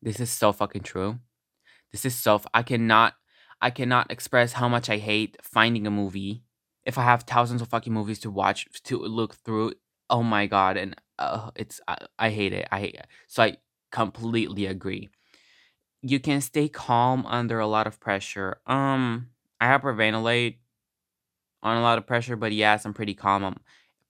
This 0.02 0.20
is 0.20 0.30
so 0.30 0.52
fucking 0.52 0.82
true. 0.82 1.18
This 1.92 2.04
is 2.04 2.14
so. 2.14 2.36
F- 2.36 2.46
I 2.54 2.62
cannot. 2.62 3.14
I 3.60 3.70
cannot 3.70 4.10
express 4.10 4.52
how 4.54 4.68
much 4.68 4.88
I 4.88 4.98
hate 4.98 5.36
finding 5.42 5.86
a 5.86 5.90
movie. 5.90 6.44
If 6.84 6.96
I 6.98 7.02
have 7.02 7.24
thousands 7.24 7.60
of 7.62 7.68
fucking 7.68 7.92
movies 7.92 8.18
to 8.20 8.30
watch 8.30 8.66
to 8.84 8.98
look 8.98 9.34
through, 9.34 9.74
oh 10.08 10.22
my 10.22 10.46
god, 10.46 10.76
and 10.76 10.94
uh, 11.18 11.50
it's 11.56 11.80
I, 11.88 11.96
I 12.18 12.30
hate 12.30 12.52
it. 12.52 12.68
I 12.70 12.80
hate 12.80 12.94
it. 12.94 13.06
So 13.26 13.42
I 13.42 13.56
completely 13.90 14.66
agree. 14.66 15.08
You 16.02 16.20
can 16.20 16.40
stay 16.40 16.68
calm 16.68 17.26
under 17.26 17.58
a 17.60 17.66
lot 17.66 17.86
of 17.86 18.00
pressure. 18.00 18.60
Um, 18.66 19.30
I 19.60 19.66
hyperventilate 19.68 20.56
on 21.62 21.76
a 21.76 21.80
lot 21.82 21.98
of 21.98 22.06
pressure, 22.06 22.36
but 22.36 22.52
yes, 22.52 22.84
I'm 22.84 22.94
pretty 22.94 23.14
calm. 23.14 23.44
I'm 23.44 23.56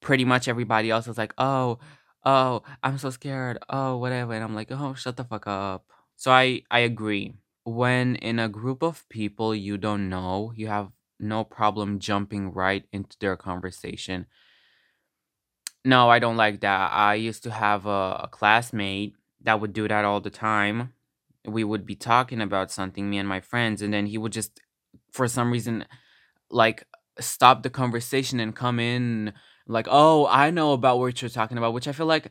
pretty 0.01 0.25
much 0.25 0.49
everybody 0.49 0.91
else 0.91 1.09
is 1.09 1.19
like, 1.19 1.35
oh, 1.39 1.79
oh, 2.25 2.63
I'm 2.83 2.99
so 2.99 3.11
scared. 3.11 3.59
Oh, 3.69 3.97
whatever. 3.97 4.35
And 4.35 4.45
I'm 4.45 4.55
like, 4.55 4.71
oh, 4.71 4.95
shut 4.95 5.17
the 5.17 5.25
fuck 5.25 5.47
up. 5.47 5.87
So 6.17 6.31
I 6.31 6.63
I 6.71 6.81
agree. 6.81 7.35
When 7.65 8.17
in 8.17 8.39
a 8.39 8.49
group 8.49 8.83
of 8.83 9.09
people 9.09 9.55
you 9.55 9.77
don't 9.79 10.09
know, 10.09 10.53
you 10.57 10.69
have 10.69 10.91
no 11.21 11.45
problem 11.45 11.99
jumping 11.99 12.53
right 12.53 12.85
into 12.93 13.17
their 13.21 13.37
conversation. 13.37 14.27
No, 15.89 16.11
I 16.11 16.19
don't 16.19 16.37
like 16.37 16.61
that. 16.61 16.93
I 16.93 17.15
used 17.15 17.43
to 17.45 17.51
have 17.51 17.87
a, 17.87 18.21
a 18.25 18.29
classmate 18.31 19.15
that 19.43 19.59
would 19.61 19.73
do 19.73 19.89
that 19.89 20.05
all 20.05 20.21
the 20.21 20.29
time. 20.31 20.93
We 21.47 21.65
would 21.65 21.87
be 21.87 21.97
talking 21.97 22.43
about 22.43 22.71
something, 22.71 23.09
me 23.09 23.17
and 23.19 23.29
my 23.29 23.41
friends, 23.41 23.81
and 23.81 23.93
then 23.95 24.05
he 24.07 24.19
would 24.19 24.33
just, 24.33 24.61
for 25.13 25.27
some 25.29 25.51
reason, 25.51 25.87
like 26.51 26.85
stop 27.21 27.63
the 27.63 27.71
conversation 27.71 28.41
and 28.41 28.55
come 28.55 28.79
in 28.79 29.33
like, 29.67 29.87
oh, 29.91 30.27
I 30.27 30.51
know 30.51 30.73
about 30.73 30.99
what 30.99 31.23
you're 31.23 31.29
talking 31.31 31.57
about, 31.59 31.73
which 31.73 31.89
I 31.89 31.93
feel 31.93 32.07
like 32.07 32.31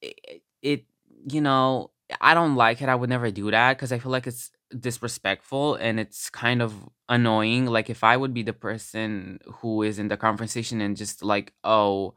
it, 0.00 0.42
it 0.62 0.84
you 1.28 1.40
know, 1.40 1.90
I 2.20 2.34
don't 2.34 2.54
like 2.54 2.82
it. 2.82 2.88
I 2.88 2.94
would 2.94 3.10
never 3.10 3.30
do 3.30 3.50
that 3.50 3.76
because 3.76 3.92
I 3.92 3.98
feel 3.98 4.12
like 4.12 4.26
it's 4.26 4.50
disrespectful 4.78 5.74
and 5.76 5.98
it's 6.00 6.30
kind 6.30 6.62
of 6.62 6.74
annoying. 7.08 7.66
Like 7.66 7.90
if 7.90 8.04
I 8.04 8.16
would 8.16 8.34
be 8.34 8.42
the 8.42 8.52
person 8.52 9.40
who 9.56 9.82
is 9.82 9.98
in 9.98 10.08
the 10.08 10.16
conversation 10.16 10.80
and 10.80 10.96
just 10.96 11.22
like, 11.22 11.52
oh, 11.64 12.14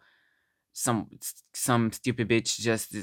some 0.79 1.09
some 1.53 1.91
stupid 1.91 2.29
bitch 2.29 2.57
just 2.57 2.95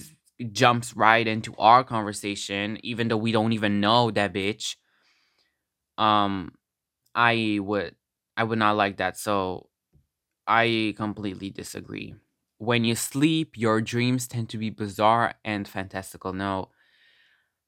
jumps 0.51 0.97
right 0.97 1.27
into 1.27 1.55
our 1.59 1.85
conversation, 1.85 2.79
even 2.83 3.09
though 3.09 3.19
we 3.19 3.33
don't 3.33 3.53
even 3.53 3.81
know 3.81 4.11
that 4.11 4.33
bitch. 4.33 4.77
Um, 5.99 6.53
I 7.15 7.59
would 7.61 7.95
I 8.35 8.45
would 8.45 8.59
not 8.59 8.77
like 8.77 8.97
that. 8.97 9.19
So 9.19 9.69
I 10.47 10.95
completely 10.97 11.51
disagree. 11.51 12.15
When 12.57 12.85
you 12.85 12.95
sleep, 12.95 13.59
your 13.59 13.83
dreams 13.83 14.27
tend 14.27 14.49
to 14.51 14.59
be 14.59 14.71
bizarre 14.71 15.35
and 15.45 15.69
fantastical. 15.69 16.33
No, 16.33 16.71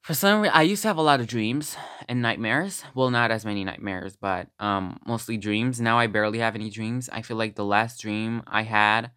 for 0.01 0.15
some 0.15 0.41
reason, 0.41 0.55
I 0.55 0.63
used 0.63 0.81
to 0.81 0.87
have 0.87 0.97
a 0.97 1.03
lot 1.03 1.19
of 1.19 1.27
dreams 1.27 1.77
and 2.07 2.19
nightmares. 2.19 2.83
Well, 2.95 3.11
not 3.11 3.29
as 3.29 3.45
many 3.45 3.63
nightmares, 3.63 4.15
but 4.15 4.47
um, 4.59 4.99
mostly 5.05 5.37
dreams. 5.37 5.79
Now 5.79 5.99
I 5.99 6.07
barely 6.07 6.39
have 6.39 6.55
any 6.55 6.71
dreams. 6.71 7.11
I 7.13 7.21
feel 7.21 7.37
like 7.37 7.53
the 7.53 7.63
last 7.63 8.01
dream 8.01 8.41
I 8.47 8.63
had 8.63 9.11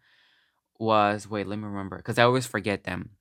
was 0.79 1.27
wait, 1.29 1.47
let 1.47 1.59
me 1.59 1.65
remember 1.65 1.97
because 1.97 2.17
I 2.17 2.23
always 2.23 2.45
forget 2.45 2.83
them. 2.83 3.11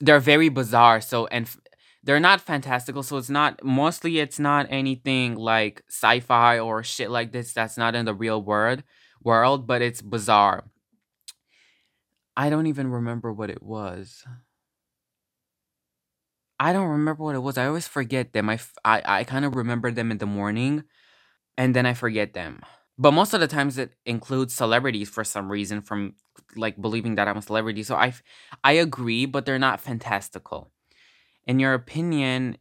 They're 0.00 0.20
very 0.20 0.48
bizarre. 0.48 1.00
So 1.00 1.26
and 1.28 1.46
f- 1.46 1.58
they're 2.02 2.20
not 2.20 2.40
fantastical. 2.40 3.02
So 3.02 3.16
it's 3.16 3.30
not 3.30 3.62
mostly 3.64 4.18
it's 4.18 4.38
not 4.38 4.66
anything 4.70 5.34
like 5.36 5.82
sci-fi 5.88 6.58
or 6.58 6.82
shit 6.82 7.10
like 7.10 7.32
this 7.32 7.52
that's 7.52 7.76
not 7.76 7.94
in 7.94 8.04
the 8.04 8.14
real 8.14 8.42
world 8.42 8.82
world, 9.22 9.66
but 9.66 9.82
it's 9.82 10.02
bizarre. 10.02 10.64
I 12.36 12.50
don't 12.50 12.66
even 12.66 12.88
remember 12.88 13.32
what 13.32 13.50
it 13.50 13.62
was. 13.62 14.24
I 16.60 16.72
don't 16.72 16.88
remember 16.88 17.22
what 17.22 17.34
it 17.34 17.40
was. 17.40 17.56
I 17.58 17.66
always 17.66 17.86
forget 17.88 18.32
them. 18.32 18.48
I, 18.48 18.58
I, 18.84 19.02
I 19.04 19.24
kind 19.24 19.44
of 19.44 19.54
remember 19.54 19.90
them 19.90 20.10
in 20.10 20.18
the 20.18 20.26
morning 20.26 20.84
and 21.56 21.74
then 21.74 21.86
I 21.86 21.94
forget 21.94 22.34
them. 22.34 22.62
But 22.98 23.12
most 23.12 23.32
of 23.34 23.40
the 23.40 23.48
times 23.48 23.78
it 23.78 23.92
includes 24.06 24.54
celebrities 24.54 25.08
for 25.08 25.24
some 25.24 25.50
reason 25.50 25.80
from 25.82 26.14
like 26.56 26.80
believing 26.80 27.14
that 27.14 27.28
I'm 27.28 27.36
a 27.38 27.42
celebrity. 27.42 27.82
So 27.82 27.94
I 27.96 28.12
I 28.64 28.72
agree, 28.72 29.26
but 29.26 29.46
they're 29.46 29.58
not 29.58 29.80
fantastical. 29.80 30.72
In 31.46 31.60
your 31.60 31.74
opinion, 31.74 32.58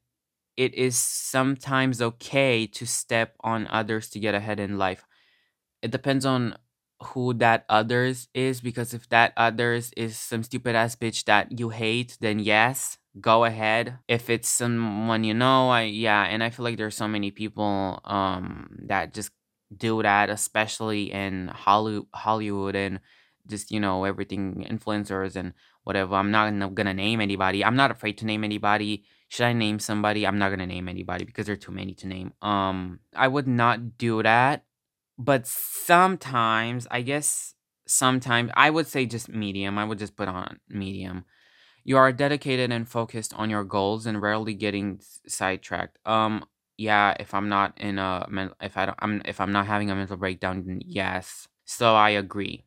it 0.57 0.73
is 0.75 0.97
sometimes 0.97 2.01
okay 2.01 2.67
to 2.67 2.85
step 2.87 3.35
on 3.41 3.67
others 3.69 4.09
to 4.11 4.19
get 4.19 4.35
ahead 4.35 4.59
in 4.59 4.77
life. 4.77 5.05
It 5.81 5.91
depends 5.91 6.25
on 6.25 6.57
who 7.13 7.33
that 7.35 7.65
others 7.69 8.27
is 8.33 8.59
because 8.61 8.93
if 8.93 9.07
that 9.09 9.33
others 9.37 9.91
is 9.95 10.17
some 10.17 10.43
stupid 10.43 10.75
ass 10.75 10.95
bitch 10.95 11.25
that 11.25 11.59
you 11.59 11.69
hate, 11.69 12.17
then 12.21 12.39
yes, 12.39 12.97
go 13.21 13.45
ahead. 13.45 13.99
If 14.07 14.29
it's 14.29 14.49
someone 14.49 15.23
you 15.23 15.33
know, 15.35 15.69
I 15.69 15.83
yeah, 15.83 16.23
and 16.23 16.43
I 16.43 16.49
feel 16.49 16.63
like 16.63 16.77
there's 16.77 16.97
so 16.97 17.07
many 17.07 17.31
people 17.31 18.01
um 18.05 18.77
that 18.87 19.13
just 19.13 19.31
do 19.75 20.01
that, 20.03 20.29
especially 20.29 21.11
in 21.11 21.49
Hollywood, 21.49 22.75
and 22.75 22.99
just 23.47 23.71
you 23.71 23.79
know 23.79 24.03
everything 24.03 24.65
influencers 24.69 25.35
and 25.35 25.53
whatever. 25.83 26.15
I'm 26.15 26.31
not 26.31 26.75
gonna 26.75 26.93
name 26.93 27.21
anybody. 27.21 27.63
I'm 27.63 27.75
not 27.75 27.91
afraid 27.91 28.17
to 28.19 28.25
name 28.25 28.43
anybody. 28.43 29.03
Should 29.29 29.45
I 29.45 29.53
name 29.53 29.79
somebody? 29.79 30.25
I'm 30.25 30.37
not 30.37 30.49
gonna 30.49 30.67
name 30.67 30.87
anybody 30.87 31.25
because 31.25 31.45
there 31.45 31.53
are 31.53 31.57
too 31.57 31.71
many 31.71 31.93
to 31.95 32.07
name. 32.07 32.33
Um, 32.41 32.99
I 33.15 33.27
would 33.27 33.47
not 33.47 33.97
do 33.97 34.23
that 34.23 34.63
but 35.17 35.47
sometimes, 35.47 36.87
I 36.91 37.01
guess 37.01 37.55
sometimes 37.87 38.51
I 38.55 38.69
would 38.69 38.87
say 38.87 39.05
just 39.05 39.29
medium. 39.29 39.77
I 39.77 39.85
would 39.85 39.99
just 39.99 40.15
put 40.15 40.27
on 40.27 40.59
medium. 40.69 41.25
You 41.83 41.97
are 41.97 42.11
dedicated 42.11 42.71
and 42.71 42.87
focused 42.87 43.33
on 43.33 43.49
your 43.49 43.63
goals 43.63 44.05
and 44.05 44.21
rarely 44.21 44.53
getting 44.53 45.01
sidetracked. 45.27 45.97
Um 46.05 46.45
yeah, 46.77 47.15
if 47.19 47.33
I'm 47.33 47.49
not 47.49 47.73
in 47.79 47.99
a 47.99 48.25
men- 48.29 48.53
if 48.61 48.77
I 48.77 48.85
don't 48.85 48.97
I'm 49.01 49.21
if 49.25 49.39
I'm 49.41 49.51
not 49.51 49.67
having 49.67 49.89
a 49.91 49.95
mental 49.95 50.17
breakdown, 50.17 50.63
then 50.65 50.81
yes. 50.85 51.47
So 51.65 51.95
I 51.95 52.11
agree. 52.11 52.65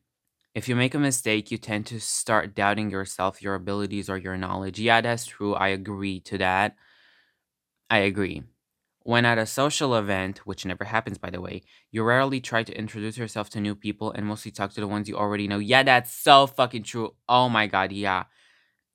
If 0.54 0.68
you 0.68 0.76
make 0.76 0.94
a 0.94 0.98
mistake, 1.00 1.50
you 1.50 1.58
tend 1.58 1.86
to 1.88 2.00
start 2.00 2.54
doubting 2.54 2.90
yourself, 2.90 3.42
your 3.42 3.54
abilities 3.56 4.10
or 4.10 4.18
your 4.18 4.36
knowledge. 4.36 4.80
Yeah, 4.80 5.00
that's 5.02 5.26
true. 5.26 5.54
I 5.54 5.68
agree 5.68 6.20
to 6.22 6.38
that. 6.38 6.76
I 7.88 7.98
agree. 7.98 8.42
When 9.02 9.24
at 9.24 9.38
a 9.38 9.46
social 9.46 9.96
event, 9.96 10.38
which 10.46 10.66
never 10.66 10.84
happens 10.84 11.18
by 11.18 11.30
the 11.30 11.40
way, 11.40 11.62
you 11.90 12.02
rarely 12.04 12.40
try 12.40 12.62
to 12.62 12.76
introduce 12.78 13.16
yourself 13.16 13.50
to 13.50 13.60
new 13.60 13.74
people 13.74 14.12
and 14.12 14.26
mostly 14.26 14.50
talk 14.50 14.72
to 14.74 14.80
the 14.80 14.86
ones 14.86 15.08
you 15.08 15.16
already 15.16 15.48
know. 15.48 15.58
Yeah, 15.58 15.82
that's 15.82 16.12
so 16.12 16.46
fucking 16.46 16.84
true. 16.84 17.14
Oh 17.28 17.48
my 17.48 17.66
god, 17.66 17.92
yeah. 17.92 18.24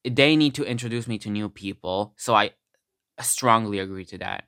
They 0.09 0.35
need 0.35 0.55
to 0.55 0.65
introduce 0.65 1.07
me 1.07 1.19
to 1.19 1.29
new 1.31 1.49
people. 1.49 2.13
So 2.17 2.35
I 2.35 2.51
strongly 3.21 3.79
agree 3.79 4.05
to 4.07 4.19
that. 4.19 4.45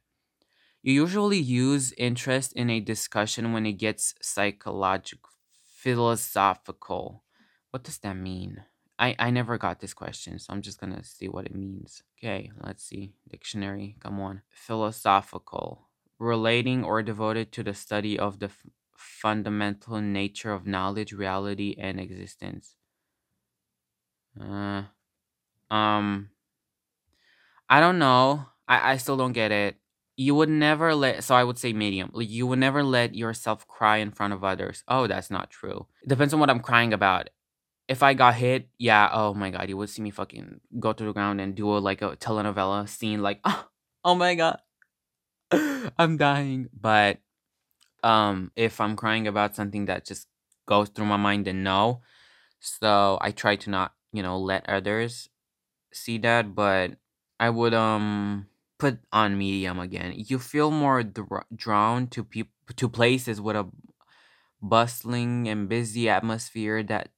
You 0.87 0.93
usually 0.93 1.37
use 1.37 1.91
interest 1.97 2.53
in 2.53 2.69
a 2.69 2.79
discussion 2.79 3.51
when 3.51 3.65
it 3.65 3.73
gets 3.73 4.15
psychological, 4.21 5.31
philosophical. 5.61 7.25
What 7.71 7.83
does 7.83 7.97
that 7.97 8.15
mean? 8.15 8.63
I, 8.97 9.13
I 9.19 9.29
never 9.29 9.57
got 9.57 9.81
this 9.81 9.93
question, 9.93 10.39
so 10.39 10.53
I'm 10.53 10.61
just 10.61 10.79
gonna 10.79 11.03
see 11.03 11.27
what 11.27 11.45
it 11.45 11.53
means. 11.53 12.03
Okay, 12.17 12.51
let's 12.63 12.85
see. 12.85 13.11
Dictionary, 13.29 13.97
come 13.99 14.21
on. 14.21 14.43
Philosophical. 14.49 15.89
Relating 16.19 16.85
or 16.85 17.03
devoted 17.03 17.51
to 17.51 17.63
the 17.63 17.73
study 17.73 18.17
of 18.17 18.39
the 18.39 18.45
f- 18.45 18.65
fundamental 18.95 19.99
nature 19.99 20.53
of 20.53 20.65
knowledge, 20.65 21.11
reality, 21.11 21.75
and 21.77 21.99
existence. 21.99 22.77
Uh, 24.39 24.83
um, 25.69 26.29
I 27.69 27.81
don't 27.81 27.99
know. 27.99 28.45
I, 28.69 28.93
I 28.93 28.97
still 28.97 29.17
don't 29.17 29.33
get 29.33 29.51
it. 29.51 29.75
You 30.17 30.33
would 30.35 30.49
never 30.49 30.95
let, 30.95 31.23
so 31.23 31.35
I 31.35 31.43
would 31.43 31.59
say 31.59 31.73
medium. 31.73 32.09
Like, 32.11 32.29
you 32.29 32.47
would 32.47 32.59
never 32.59 32.83
let 32.83 33.15
yourself 33.15 33.67
cry 33.67 33.97
in 33.97 34.11
front 34.11 34.33
of 34.33 34.43
others. 34.43 34.83
Oh, 34.87 35.05
that's 35.05 35.29
not 35.29 35.51
true. 35.51 35.85
Depends 36.07 36.33
on 36.33 36.39
what 36.39 36.49
I'm 36.49 36.59
crying 36.59 36.91
about. 36.91 37.29
If 37.87 38.03
I 38.03 38.15
got 38.15 38.33
hit, 38.35 38.67
yeah, 38.77 39.09
oh 39.13 39.33
my 39.33 39.51
god, 39.51 39.69
you 39.69 39.77
would 39.77 39.89
see 39.89 40.01
me 40.01 40.09
fucking 40.09 40.59
go 40.79 40.91
to 40.91 41.03
the 41.05 41.13
ground 41.13 41.39
and 41.39 41.55
do 41.55 41.69
a, 41.69 41.77
like 41.77 42.01
a 42.01 42.17
telenovela 42.17 42.89
scene, 42.89 43.21
like, 43.21 43.39
oh, 43.45 43.67
oh 44.03 44.15
my 44.15 44.35
god, 44.35 44.59
I'm 45.97 46.17
dying. 46.17 46.67
But 46.73 47.19
um, 48.03 48.51
if 48.55 48.81
I'm 48.81 48.95
crying 48.95 49.27
about 49.27 49.55
something 49.55 49.85
that 49.85 50.05
just 50.05 50.27
goes 50.67 50.89
through 50.89 51.05
my 51.05 51.17
mind, 51.17 51.45
then 51.45 51.63
no. 51.63 52.01
So 52.59 53.17
I 53.21 53.31
try 53.31 53.55
to 53.55 53.69
not, 53.69 53.93
you 54.11 54.23
know, 54.23 54.37
let 54.37 54.67
others 54.67 55.29
see 55.93 56.17
that, 56.19 56.55
but 56.55 56.91
I 57.39 57.49
would 57.49 57.73
um 57.73 58.47
put 58.77 58.99
on 59.11 59.37
medium 59.37 59.79
again. 59.79 60.13
You 60.15 60.39
feel 60.39 60.71
more 60.71 61.03
dr- 61.03 61.45
drawn 61.55 62.07
to 62.07 62.23
peop- 62.23 62.53
to 62.75 62.89
places 62.89 63.41
with 63.41 63.55
a 63.55 63.67
bustling 64.61 65.47
and 65.47 65.69
busy 65.69 66.09
atmosphere 66.09 66.83
that 66.83 67.09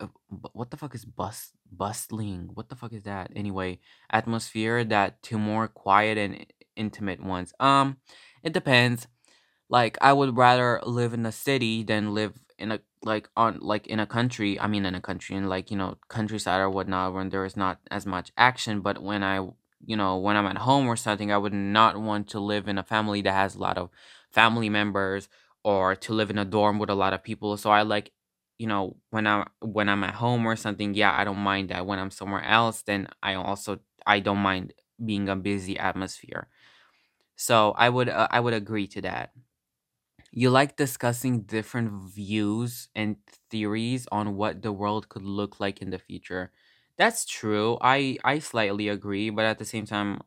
uh, 0.00 0.06
what 0.52 0.70
the 0.70 0.76
fuck 0.76 0.94
is 0.94 1.04
bus 1.04 1.52
bustling? 1.70 2.50
What 2.54 2.68
the 2.68 2.76
fuck 2.76 2.92
is 2.92 3.02
that? 3.04 3.30
Anyway, 3.34 3.80
atmosphere 4.10 4.84
that 4.84 5.22
to 5.24 5.38
more 5.38 5.68
quiet 5.68 6.18
and 6.18 6.46
intimate 6.76 7.22
ones. 7.22 7.52
Um, 7.58 7.98
it 8.42 8.52
depends. 8.52 9.06
Like 9.68 9.98
I 10.00 10.12
would 10.12 10.36
rather 10.36 10.80
live 10.86 11.12
in 11.14 11.26
a 11.26 11.32
city 11.32 11.82
than 11.82 12.14
live 12.14 12.40
in 12.58 12.72
a 12.72 12.80
like 13.02 13.28
on 13.36 13.58
like 13.60 13.86
in 13.86 14.00
a 14.00 14.06
country. 14.06 14.58
I 14.58 14.66
mean, 14.66 14.86
in 14.86 14.94
a 14.94 15.00
country 15.00 15.36
in 15.36 15.48
like 15.48 15.70
you 15.70 15.76
know 15.76 15.98
countryside 16.08 16.60
or 16.60 16.70
whatnot 16.70 17.14
when 17.14 17.30
there 17.30 17.44
is 17.44 17.56
not 17.56 17.80
as 17.90 18.06
much 18.06 18.32
action. 18.36 18.80
But 18.80 19.02
when 19.02 19.22
I 19.22 19.46
you 19.84 19.96
know 19.96 20.18
when 20.18 20.36
I'm 20.36 20.46
at 20.46 20.58
home 20.58 20.86
or 20.86 20.96
something, 20.96 21.32
I 21.32 21.38
would 21.38 21.52
not 21.52 22.00
want 22.00 22.28
to 22.30 22.40
live 22.40 22.68
in 22.68 22.78
a 22.78 22.82
family 22.82 23.22
that 23.22 23.32
has 23.32 23.54
a 23.54 23.58
lot 23.60 23.78
of 23.78 23.90
family 24.30 24.68
members 24.68 25.28
or 25.64 25.94
to 25.96 26.12
live 26.12 26.30
in 26.30 26.38
a 26.38 26.44
dorm 26.44 26.78
with 26.78 26.90
a 26.90 26.94
lot 26.94 27.12
of 27.12 27.22
people. 27.22 27.56
So 27.56 27.70
I 27.70 27.82
like 27.82 28.12
you 28.58 28.66
know 28.66 28.96
when 29.10 29.26
I'm 29.26 29.46
when 29.60 29.88
I'm 29.88 30.04
at 30.04 30.14
home 30.14 30.46
or 30.46 30.56
something. 30.56 30.94
Yeah, 30.94 31.14
I 31.16 31.24
don't 31.24 31.38
mind 31.38 31.70
that. 31.70 31.86
When 31.86 31.98
I'm 31.98 32.10
somewhere 32.10 32.44
else, 32.44 32.82
then 32.82 33.08
I 33.22 33.34
also 33.34 33.78
I 34.06 34.20
don't 34.20 34.38
mind 34.38 34.74
being 35.04 35.28
a 35.28 35.36
busy 35.36 35.78
atmosphere. 35.78 36.48
So 37.36 37.72
I 37.78 37.88
would 37.90 38.08
uh, 38.08 38.28
I 38.30 38.40
would 38.40 38.54
agree 38.54 38.86
to 38.88 39.02
that. 39.02 39.32
You 40.30 40.50
like 40.50 40.76
discussing 40.76 41.42
different 41.42 41.90
views 42.12 42.88
and 42.94 43.16
theories 43.50 44.06
on 44.12 44.36
what 44.36 44.62
the 44.62 44.72
world 44.72 45.08
could 45.08 45.22
look 45.22 45.58
like 45.60 45.80
in 45.82 45.90
the 45.90 45.98
future. 45.98 46.52
That's 46.98 47.24
true. 47.24 47.78
I 47.80 48.18
I 48.24 48.40
slightly 48.40 48.88
agree, 48.88 49.30
but 49.30 49.44
at 49.46 49.58
the 49.58 49.64
same 49.64 49.86
time, 49.86 50.20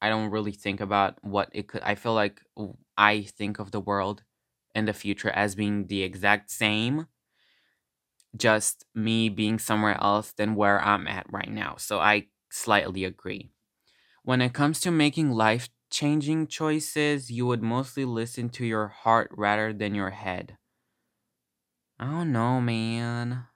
I 0.00 0.08
don't 0.08 0.30
really 0.30 0.52
think 0.52 0.80
about 0.80 1.22
what 1.24 1.48
it 1.52 1.68
could. 1.68 1.82
I 1.82 1.94
feel 1.94 2.14
like 2.14 2.42
I 2.96 3.22
think 3.22 3.58
of 3.58 3.70
the 3.70 3.80
world 3.80 4.24
and 4.74 4.88
the 4.88 4.92
future 4.92 5.30
as 5.30 5.54
being 5.54 5.86
the 5.86 6.02
exact 6.02 6.50
same, 6.50 7.06
just 8.36 8.84
me 8.94 9.28
being 9.28 9.58
somewhere 9.58 9.98
else 10.00 10.32
than 10.32 10.54
where 10.54 10.80
I'm 10.80 11.06
at 11.06 11.26
right 11.30 11.50
now. 11.50 11.76
So 11.78 12.00
I 12.00 12.28
slightly 12.50 13.04
agree. 13.04 13.50
When 14.24 14.42
it 14.42 14.54
comes 14.54 14.80
to 14.82 14.92
making 14.92 15.32
life 15.32 15.70
changing 15.90 16.48
choices, 16.48 17.30
you 17.30 17.46
would 17.46 17.62
mostly 17.62 18.04
listen 18.04 18.50
to 18.50 18.66
your 18.66 18.88
heart 18.88 19.30
rather 19.36 19.72
than 19.72 19.94
your 19.94 20.10
head. 20.10 20.58
I 21.98 22.04
don't 22.04 22.32
know, 22.32 22.60
man. 22.60 23.46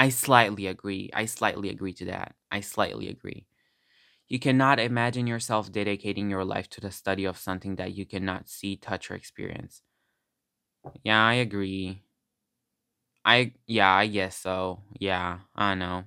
I 0.00 0.08
slightly 0.08 0.66
agree. 0.66 1.10
I 1.14 1.26
slightly 1.26 1.68
agree 1.68 1.92
to 1.94 2.04
that. 2.06 2.34
I 2.50 2.58
slightly 2.60 3.06
agree. 3.08 3.46
You 4.28 4.38
cannot 4.40 4.80
imagine 4.80 5.26
yourself 5.26 5.72
dedicating 5.72 6.30
your 6.30 6.44
life 6.44 6.68
to 6.70 6.80
the 6.82 6.90
study 6.92 7.24
of 7.26 7.38
something 7.38 7.76
that 7.76 7.94
you 7.94 8.06
cannot 8.06 8.48
see, 8.48 8.76
touch, 8.76 9.10
or 9.10 9.14
experience. 9.16 9.82
Yeah, 11.04 11.22
I 11.26 11.34
agree. 11.34 12.02
I, 13.24 13.52
yeah, 13.66 13.92
I 13.92 14.06
guess 14.06 14.36
so. 14.36 14.82
Yeah, 14.98 15.40
I 15.54 15.74
know. 15.74 16.04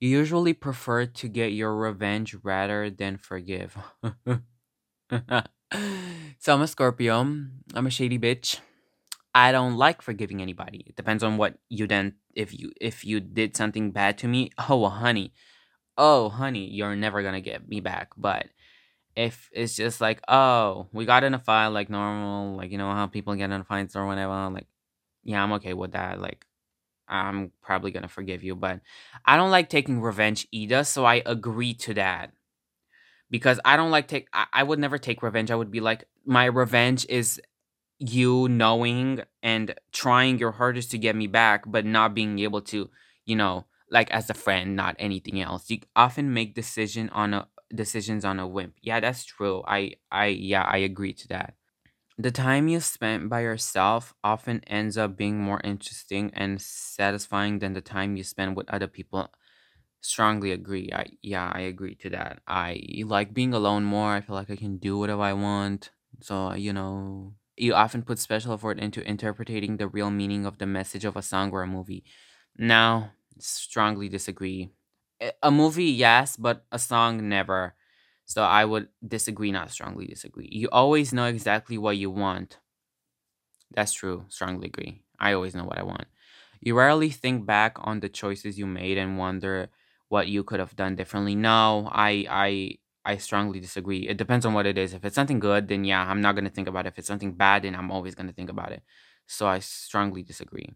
You 0.00 0.08
usually 0.08 0.54
prefer 0.54 1.06
to 1.06 1.28
get 1.28 1.52
your 1.52 1.76
revenge 1.76 2.34
rather 2.42 2.90
than 2.90 3.18
forgive. 3.18 3.76
so 5.12 6.54
I'm 6.54 6.62
a 6.62 6.66
Scorpio. 6.66 7.20
I'm 7.20 7.86
a 7.86 7.90
shady 7.90 8.18
bitch. 8.18 8.60
I 9.34 9.52
don't 9.52 9.76
like 9.76 10.02
forgiving 10.02 10.42
anybody. 10.42 10.84
It 10.88 10.96
depends 10.96 11.22
on 11.22 11.36
what 11.36 11.58
you 11.68 11.86
then 11.86 12.14
if 12.34 12.58
you 12.58 12.72
if 12.80 13.04
you 13.04 13.20
did 13.20 13.56
something 13.56 13.90
bad 13.92 14.18
to 14.18 14.28
me. 14.28 14.50
Oh, 14.68 14.88
honey. 14.88 15.32
Oh, 15.98 16.28
honey, 16.30 16.66
you're 16.70 16.96
never 16.96 17.22
to 17.34 17.40
get 17.40 17.68
me 17.68 17.80
back. 17.80 18.10
But 18.16 18.48
if 19.16 19.50
it's 19.52 19.76
just 19.76 20.00
like, 20.00 20.20
"Oh, 20.28 20.88
we 20.92 21.04
got 21.06 21.24
in 21.24 21.34
a 21.34 21.38
fight 21.40 21.68
like 21.68 21.90
normal, 21.90 22.56
like 22.56 22.70
you 22.72 22.78
know 22.78 22.92
how 22.92 23.06
people 23.08 23.34
get 23.36 23.50
in 23.50 23.64
fights 23.64 23.96
or 23.96 24.06
whatever." 24.06 24.50
Like, 24.50 24.66
yeah, 25.24 25.42
I'm 25.42 25.52
okay 25.54 25.74
with 25.74 25.92
that. 25.92 26.20
Like 26.20 26.46
I'm 27.08 27.52
probably 27.62 27.92
to 28.04 28.08
forgive 28.08 28.44
you, 28.44 28.56
but 28.56 28.80
I 29.26 29.36
don't 29.36 29.50
like 29.52 29.68
taking 29.70 30.00
revenge 30.02 30.48
either, 30.52 30.84
so 30.84 31.04
I 31.06 31.22
agree 31.26 31.74
to 31.74 31.94
that. 31.94 32.32
Because 33.30 33.60
I 33.64 33.76
don't 33.76 33.90
like 33.90 34.08
take 34.08 34.28
I, 34.32 34.46
I 34.52 34.62
would 34.62 34.78
never 34.78 34.98
take 34.98 35.22
revenge. 35.22 35.50
I 35.50 35.54
would 35.54 35.70
be 35.70 35.80
like 35.80 36.04
my 36.24 36.46
revenge 36.46 37.06
is 37.08 37.40
you 38.00 38.48
knowing 38.48 39.22
and 39.42 39.74
trying 39.92 40.38
your 40.38 40.52
hardest 40.52 40.90
to 40.92 40.98
get 40.98 41.16
me 41.16 41.28
back, 41.28 41.64
but 41.66 41.86
not 41.86 42.14
being 42.14 42.40
able 42.40 42.62
to, 42.62 42.90
you 43.26 43.36
know, 43.36 43.66
like 43.90 44.10
as 44.12 44.30
a 44.30 44.34
friend, 44.34 44.76
not 44.76 44.96
anything 44.98 45.40
else. 45.40 45.70
You 45.70 45.80
often 45.96 46.34
make 46.34 46.54
decision 46.54 47.10
on 47.10 47.34
a 47.34 47.48
decisions 47.74 48.24
on 48.24 48.40
a 48.40 48.48
whim. 48.48 48.74
Yeah, 48.82 49.00
that's 49.00 49.24
true. 49.24 49.62
I 49.68 49.94
I 50.12 50.26
yeah, 50.28 50.64
I 50.64 50.78
agree 50.78 51.14
to 51.14 51.28
that. 51.28 51.54
The 52.18 52.30
time 52.30 52.68
you 52.68 52.80
spent 52.80 53.28
by 53.30 53.40
yourself 53.42 54.14
often 54.22 54.62
ends 54.66 54.96
up 54.98 55.16
being 55.16 55.40
more 55.40 55.60
interesting 55.64 56.30
and 56.34 56.60
satisfying 56.62 57.60
than 57.60 57.74
the 57.74 57.80
time 57.80 58.16
you 58.16 58.24
spend 58.24 58.56
with 58.56 58.70
other 58.70 58.88
people. 58.88 59.28
Strongly 60.02 60.52
agree. 60.52 60.90
I 60.92 61.06
yeah, 61.22 61.50
I 61.54 61.60
agree 61.62 61.94
to 61.96 62.10
that. 62.10 62.40
I 62.46 62.80
like 63.04 63.34
being 63.34 63.52
alone 63.54 63.84
more. 63.84 64.12
I 64.14 64.22
feel 64.22 64.34
like 64.36 64.50
I 64.50 64.56
can 64.56 64.78
do 64.78 64.98
whatever 64.98 65.22
I 65.22 65.34
want. 65.34 65.90
So, 66.22 66.54
you 66.54 66.72
know, 66.72 67.34
you 67.60 67.74
often 67.74 68.02
put 68.02 68.18
special 68.18 68.54
effort 68.54 68.78
into 68.78 69.04
interpreting 69.06 69.76
the 69.76 69.88
real 69.88 70.10
meaning 70.10 70.46
of 70.46 70.58
the 70.58 70.66
message 70.66 71.04
of 71.04 71.16
a 71.16 71.22
song 71.22 71.50
or 71.52 71.62
a 71.62 71.66
movie. 71.66 72.04
Now, 72.58 73.12
strongly 73.38 74.08
disagree. 74.08 74.70
A 75.42 75.50
movie, 75.50 75.84
yes, 75.84 76.36
but 76.36 76.64
a 76.72 76.78
song, 76.78 77.28
never. 77.28 77.74
So 78.24 78.42
I 78.42 78.64
would 78.64 78.88
disagree, 79.06 79.52
not 79.52 79.70
strongly 79.70 80.06
disagree. 80.06 80.48
You 80.50 80.68
always 80.72 81.12
know 81.12 81.26
exactly 81.26 81.78
what 81.78 81.96
you 81.98 82.10
want. 82.10 82.58
That's 83.72 83.92
true. 83.92 84.24
Strongly 84.28 84.66
agree. 84.68 85.02
I 85.18 85.32
always 85.32 85.54
know 85.54 85.64
what 85.64 85.78
I 85.78 85.82
want. 85.82 86.06
You 86.60 86.76
rarely 86.76 87.10
think 87.10 87.46
back 87.46 87.76
on 87.80 88.00
the 88.00 88.08
choices 88.08 88.58
you 88.58 88.66
made 88.66 88.98
and 88.98 89.18
wonder 89.18 89.70
what 90.08 90.28
you 90.28 90.44
could 90.44 90.60
have 90.60 90.76
done 90.76 90.96
differently. 90.96 91.34
No, 91.34 91.88
I 91.92 92.26
I 92.28 92.78
I 93.04 93.16
strongly 93.16 93.60
disagree. 93.60 94.08
It 94.08 94.16
depends 94.18 94.44
on 94.46 94.54
what 94.54 94.66
it 94.66 94.76
is. 94.78 94.92
If 94.94 95.04
it's 95.04 95.14
something 95.14 95.40
good, 95.40 95.68
then 95.68 95.84
yeah, 95.84 96.02
I'm 96.08 96.20
not 96.20 96.34
gonna 96.34 96.50
think 96.50 96.68
about 96.68 96.86
it. 96.86 96.90
If 96.90 96.98
it's 96.98 97.08
something 97.08 97.32
bad, 97.34 97.62
then 97.62 97.74
I'm 97.74 97.90
always 97.90 98.14
gonna 98.14 98.32
think 98.32 98.50
about 98.50 98.72
it. 98.72 98.82
So 99.26 99.46
I 99.48 99.58
strongly 99.60 100.22
disagree. 100.22 100.74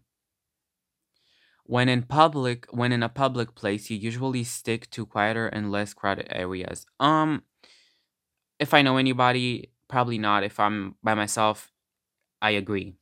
When 1.65 1.89
in 1.89 2.03
public, 2.03 2.65
when 2.71 2.91
in 2.91 3.01
a 3.03 3.09
public 3.09 3.55
place, 3.55 3.89
you 3.89 3.97
usually 3.97 4.43
stick 4.43 4.89
to 4.91 5.05
quieter 5.05 5.47
and 5.47 5.71
less 5.71 5.93
crowded 5.93 6.27
areas. 6.29 6.85
Um, 6.99 7.43
if 8.59 8.73
I 8.73 8.81
know 8.81 8.97
anybody, 8.97 9.71
probably 9.87 10.17
not. 10.17 10.43
If 10.43 10.59
I'm 10.59 10.95
by 11.03 11.13
myself, 11.13 11.71
I 12.41 12.51
agree. 12.51 12.95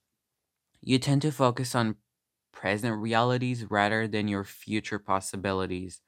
You 0.82 1.00
tend 1.00 1.24
to 1.24 1.34
focus 1.34 1.76
on 1.76 1.98
present 2.54 2.98
realities 3.02 3.66
rather 3.72 4.08
than 4.08 4.30
your 4.30 4.46
future 4.46 5.00
possibilities. 5.00 6.02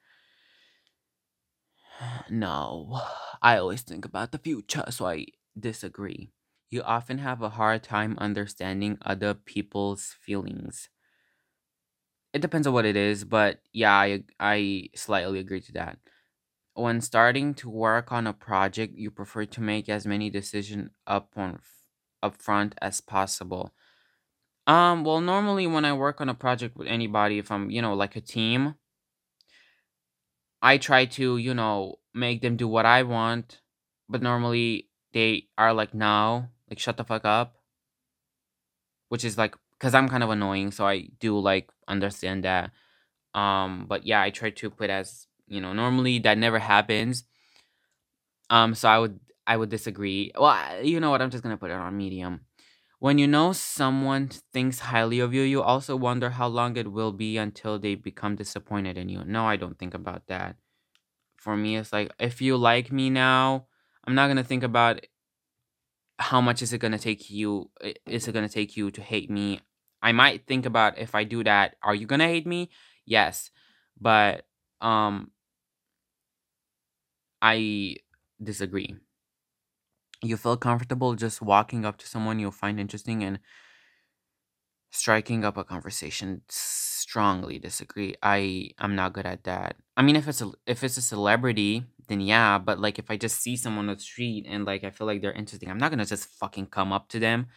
No, 2.30 3.02
I 3.42 3.58
always 3.58 3.82
think 3.82 4.06
about 4.06 4.32
the 4.32 4.38
future, 4.38 4.84
so 4.90 5.08
I 5.08 5.28
disagree. 5.60 6.32
You 6.70 6.82
often 6.84 7.20
have 7.20 7.42
a 7.42 7.50
hard 7.52 7.84
time 7.84 8.18
understanding 8.20 8.98
other 9.02 9.34
people's 9.34 10.14
feelings. 10.22 10.90
It 12.34 12.42
depends 12.42 12.68
on 12.68 12.74
what 12.74 12.86
it 12.86 12.96
is, 12.96 13.24
but 13.24 13.62
yeah, 13.72 13.94
I 13.94 14.24
I 14.40 14.90
slightly 14.96 15.40
agree 15.40 15.62
to 15.62 15.72
that. 15.74 16.00
When 16.76 17.02
starting 17.02 17.54
to 17.56 17.70
work 17.70 18.12
on 18.12 18.28
a 18.28 18.34
project, 18.34 18.96
you 18.98 19.12
prefer 19.12 19.46
to 19.46 19.62
make 19.62 19.90
as 19.90 20.08
many 20.08 20.30
decisions 20.30 20.92
up 21.08 21.34
on 21.38 21.62
upfront 22.24 22.74
as 22.82 23.02
possible. 23.02 23.74
Um, 24.68 25.04
well, 25.04 25.22
normally 25.22 25.68
when 25.68 25.86
I 25.86 25.94
work 25.94 26.22
on 26.22 26.30
a 26.30 26.36
project 26.36 26.78
with 26.78 26.88
anybody, 26.88 27.40
if 27.40 27.52
I'm, 27.52 27.72
you 27.72 27.82
know, 27.82 27.94
like 27.96 28.16
a 28.16 28.22
team, 28.22 28.76
I 30.62 30.78
try 30.78 31.06
to, 31.06 31.38
you 31.38 31.54
know, 31.54 32.00
make 32.14 32.42
them 32.42 32.58
do 32.58 32.68
what 32.68 32.86
I 32.86 33.04
want, 33.04 33.62
but 34.10 34.22
normally 34.22 34.90
they 35.14 35.48
are 35.58 35.74
like, 35.74 35.94
no, 35.94 36.48
like 36.70 36.80
shut 36.80 36.98
the 36.98 37.04
fuck 37.04 37.26
up, 37.26 37.56
which 39.10 39.24
is 39.24 39.38
like, 39.38 39.56
cause 39.80 39.94
I'm 39.94 40.10
kind 40.10 40.24
of 40.24 40.30
annoying, 40.30 40.72
so 40.72 40.88
I 40.88 41.10
do 41.20 41.38
like 41.40 41.70
understand 41.88 42.44
that. 42.44 42.72
Um, 43.34 43.86
but 43.88 44.06
yeah, 44.06 44.22
I 44.22 44.30
try 44.30 44.50
to 44.50 44.70
put 44.70 44.90
as, 44.90 45.28
you 45.48 45.62
know, 45.62 45.74
normally 45.74 46.20
that 46.20 46.38
never 46.38 46.60
happens. 46.60 47.26
Um, 48.50 48.76
so 48.76 48.90
I 48.90 49.00
would, 49.00 49.20
I 49.48 49.58
would 49.58 49.70
disagree. 49.70 50.32
Well, 50.36 50.46
I- 50.46 50.82
you 50.84 51.00
know 51.00 51.12
what? 51.12 51.22
I'm 51.22 51.30
just 51.30 51.44
gonna 51.44 51.58
put 51.58 51.72
it 51.72 51.74
on 51.74 51.98
medium. 51.98 52.42
When 53.00 53.18
you 53.18 53.28
know 53.28 53.54
someone 53.54 54.30
thinks 54.54 54.80
highly 54.80 55.20
of 55.20 55.34
you, 55.34 55.42
you 55.44 55.62
also 55.62 55.96
wonder 55.96 56.32
how 56.32 56.48
long 56.48 56.78
it 56.78 56.92
will 56.92 57.12
be 57.12 57.38
until 57.38 57.78
they 57.78 57.96
become 57.96 58.36
disappointed 58.36 58.98
in 58.98 59.10
you. 59.10 59.24
No, 59.26 59.46
I 59.46 59.56
don't 59.58 59.78
think 59.78 59.94
about 59.94 60.28
that. 60.28 60.56
For 61.38 61.58
me, 61.58 61.78
it's 61.78 61.94
like 61.94 62.12
if 62.20 62.42
you 62.42 62.58
like 62.58 62.92
me 62.92 63.10
now, 63.10 63.68
I'm 64.06 64.16
not 64.16 64.28
gonna 64.28 64.44
think 64.44 64.64
about 64.64 65.02
how 66.20 66.42
much 66.42 66.62
is 66.62 66.74
it 66.74 66.80
gonna 66.80 66.98
take 67.00 67.30
you. 67.30 67.70
Is 68.06 68.28
it 68.28 68.32
gonna 68.34 68.50
take 68.50 68.78
you 68.78 68.92
to 68.92 69.02
hate 69.02 69.30
me? 69.30 69.60
I 70.02 70.12
might 70.12 70.46
think 70.48 70.66
about 70.66 70.98
if 70.98 71.16
I 71.16 71.24
do 71.24 71.44
that, 71.44 71.76
are 71.84 71.96
you 71.96 72.06
gonna 72.06 72.28
hate 72.28 72.48
me? 72.48 72.70
Yes, 73.06 73.52
but 74.00 74.46
um, 74.82 75.32
I 77.42 77.98
disagree. 78.42 78.96
You 80.22 80.36
feel 80.38 80.58
comfortable 80.58 81.16
just 81.16 81.42
walking 81.42 81.86
up 81.86 81.98
to 82.00 82.08
someone 82.08 82.38
you'll 82.40 82.52
find 82.52 82.80
interesting 82.82 83.24
and 83.24 83.40
striking 84.92 85.44
up 85.44 85.58
a 85.58 85.64
conversation 85.64 86.42
strongly 86.50 87.60
disagree. 87.60 88.16
I 88.24 88.72
i'm 88.80 88.96
not 88.96 89.14
good 89.14 89.26
at 89.26 89.44
that. 89.44 89.76
I 89.98 90.02
mean 90.02 90.16
if 90.16 90.28
it's 90.28 90.42
a 90.42 90.52
if 90.66 90.84
it's 90.84 90.98
a 90.98 91.02
celebrity 91.02 91.84
then 92.08 92.22
yeah 92.22 92.58
but 92.60 92.80
like 92.80 93.00
if 93.00 93.10
i 93.10 93.18
just 93.18 93.42
see 93.42 93.56
someone 93.58 93.90
on 93.90 93.96
the 93.96 94.02
street 94.02 94.46
and 94.48 94.64
like 94.66 94.84
i 94.84 94.90
feel 94.92 95.08
like 95.08 95.22
they're 95.22 95.32
interesting 95.34 95.70
i'm 95.70 95.78
not 95.80 95.90
gonna 95.92 96.06
just 96.06 96.26
fucking 96.40 96.68
come 96.68 96.94
up 96.94 97.10
to 97.10 97.20
them. 97.20 97.48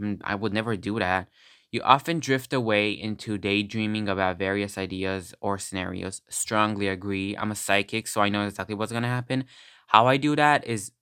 Mm, 0.00 0.20
i 0.24 0.34
would 0.34 0.52
never 0.52 0.76
do 0.76 0.98
that. 0.98 1.28
You 1.72 1.80
often 1.82 2.20
drift 2.20 2.52
away 2.52 2.92
into 2.92 3.38
daydreaming 3.38 4.08
about 4.08 4.38
various 4.38 4.76
ideas 4.76 5.34
or 5.40 5.58
scenarios. 5.58 6.20
Strongly 6.28 6.88
agree. 6.88 7.34
I'm 7.36 7.50
a 7.50 7.54
psychic 7.56 8.06
so 8.08 8.20
i 8.20 8.28
know 8.28 8.46
exactly 8.46 8.74
what's 8.74 8.92
gonna 8.92 9.08
happen. 9.08 9.44
How 9.88 10.06
i 10.06 10.16
do 10.18 10.36
that 10.36 10.66
is 10.66 10.92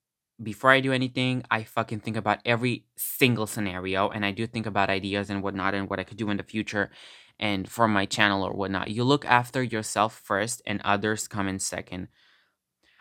before 0.42 0.70
I 0.70 0.80
do 0.80 0.92
anything, 0.92 1.44
I 1.50 1.64
fucking 1.64 2.00
think 2.00 2.16
about 2.16 2.38
every 2.44 2.84
single 2.96 3.46
scenario 3.46 4.08
and 4.08 4.24
I 4.24 4.30
do 4.30 4.46
think 4.46 4.66
about 4.66 4.90
ideas 4.90 5.30
and 5.30 5.42
whatnot 5.42 5.74
and 5.74 5.88
what 5.88 6.00
I 6.00 6.04
could 6.04 6.16
do 6.16 6.30
in 6.30 6.36
the 6.36 6.42
future 6.42 6.90
and 7.38 7.68
for 7.68 7.88
my 7.88 8.06
channel 8.06 8.42
or 8.42 8.52
whatnot. 8.52 8.90
You 8.90 9.04
look 9.04 9.24
after 9.24 9.62
yourself 9.62 10.18
first 10.18 10.62
and 10.66 10.80
others 10.84 11.28
come 11.28 11.48
in 11.48 11.58
second. 11.58 12.08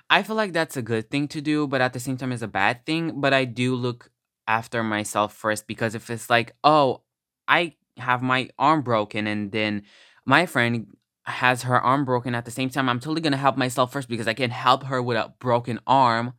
I 0.09 0.23
feel 0.23 0.35
like 0.35 0.53
that's 0.53 0.77
a 0.77 0.81
good 0.81 1.11
thing 1.11 1.27
to 1.29 1.41
do, 1.41 1.67
but 1.67 1.81
at 1.81 1.93
the 1.93 1.99
same 1.99 2.17
time, 2.17 2.31
it's 2.31 2.41
a 2.41 2.47
bad 2.47 2.85
thing. 2.85 3.21
But 3.21 3.33
I 3.33 3.45
do 3.45 3.75
look 3.75 4.09
after 4.47 4.83
myself 4.83 5.33
first 5.35 5.67
because 5.67 5.93
if 5.93 6.09
it's 6.09 6.29
like, 6.29 6.55
oh, 6.63 7.03
I 7.47 7.75
have 7.97 8.23
my 8.23 8.49
arm 8.57 8.81
broken 8.81 9.27
and 9.27 9.51
then 9.51 9.83
my 10.25 10.45
friend 10.45 10.87
has 11.25 11.61
her 11.63 11.79
arm 11.79 12.05
broken 12.05 12.33
at 12.33 12.45
the 12.45 12.51
same 12.51 12.69
time, 12.69 12.89
I'm 12.89 12.99
totally 12.99 13.21
gonna 13.21 13.37
help 13.37 13.55
myself 13.55 13.91
first 13.91 14.09
because 14.09 14.27
I 14.27 14.33
can 14.33 14.49
help 14.49 14.85
her 14.85 15.01
with 15.01 15.17
a 15.17 15.33
broken 15.39 15.79
arm 15.85 16.33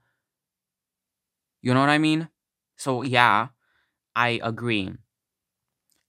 you 1.62 1.74
know 1.74 1.80
what 1.80 1.88
I 1.90 1.98
mean? 1.98 2.28
So 2.76 3.02
yeah, 3.02 3.48
I 4.16 4.40
agree. 4.42 4.92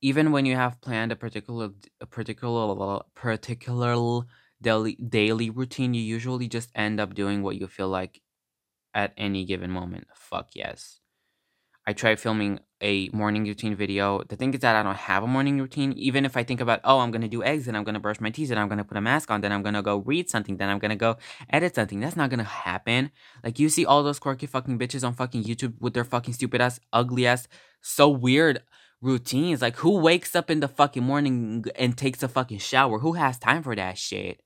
Even 0.01 0.31
when 0.31 0.45
you 0.45 0.55
have 0.55 0.81
planned 0.81 1.11
a 1.11 1.15
particular 1.15 1.69
a 1.99 2.05
particular 2.07 3.01
particular 3.13 4.25
daily 4.61 4.95
daily 4.95 5.49
routine, 5.49 5.93
you 5.93 6.01
usually 6.01 6.47
just 6.47 6.71
end 6.75 6.99
up 6.99 7.13
doing 7.13 7.43
what 7.43 7.55
you 7.57 7.67
feel 7.67 7.89
like 7.89 8.21
at 8.93 9.13
any 9.17 9.45
given 9.45 9.71
moment. 9.71 10.07
Fuck 10.15 10.55
yes. 10.55 11.01
I 11.87 11.93
try 11.93 12.15
filming 12.15 12.59
a 12.81 13.09
morning 13.09 13.45
routine 13.45 13.75
video. 13.75 14.23
The 14.27 14.35
thing 14.35 14.53
is 14.53 14.59
that 14.61 14.75
I 14.75 14.83
don't 14.83 14.95
have 14.95 15.23
a 15.23 15.27
morning 15.27 15.59
routine. 15.59 15.93
Even 15.93 16.25
if 16.25 16.35
I 16.35 16.43
think 16.43 16.61
about, 16.61 16.81
oh, 16.83 16.99
I'm 16.99 17.11
gonna 17.11 17.27
do 17.27 17.43
eggs 17.43 17.67
and 17.67 17.77
I'm 17.77 17.83
gonna 17.83 17.99
brush 17.99 18.19
my 18.19 18.29
teeth 18.29 18.51
and 18.51 18.59
I'm 18.59 18.67
gonna 18.67 18.83
put 18.83 18.97
a 18.97 19.01
mask 19.01 19.29
on, 19.31 19.41
then 19.41 19.51
I'm 19.51 19.63
gonna 19.63 19.81
go 19.81 19.97
read 19.97 20.29
something, 20.29 20.57
then 20.57 20.69
I'm 20.69 20.79
gonna 20.79 20.95
go 20.95 21.17
edit 21.49 21.75
something. 21.75 21.99
That's 21.99 22.15
not 22.15 22.29
gonna 22.29 22.43
happen. 22.43 23.11
Like 23.43 23.59
you 23.59 23.69
see 23.69 23.85
all 23.85 24.03
those 24.03 24.19
quirky 24.19 24.47
fucking 24.47 24.79
bitches 24.79 25.05
on 25.05 25.13
fucking 25.13 25.43
YouTube 25.43 25.75
with 25.79 25.93
their 25.93 26.03
fucking 26.03 26.33
stupid 26.33 26.61
ass, 26.61 26.79
ugly 26.91 27.27
ass, 27.27 27.47
so 27.81 28.09
weird 28.09 28.63
routines. 29.01 29.61
Like 29.61 29.77
who 29.77 29.99
wakes 29.99 30.35
up 30.35 30.49
in 30.49 30.59
the 30.59 30.67
fucking 30.67 31.03
morning 31.03 31.65
and 31.75 31.97
takes 31.97 32.23
a 32.23 32.27
fucking 32.27 32.59
shower? 32.59 32.99
Who 32.99 33.13
has 33.13 33.37
time 33.37 33.63
for 33.63 33.75
that 33.75 33.97
shit? 33.97 34.41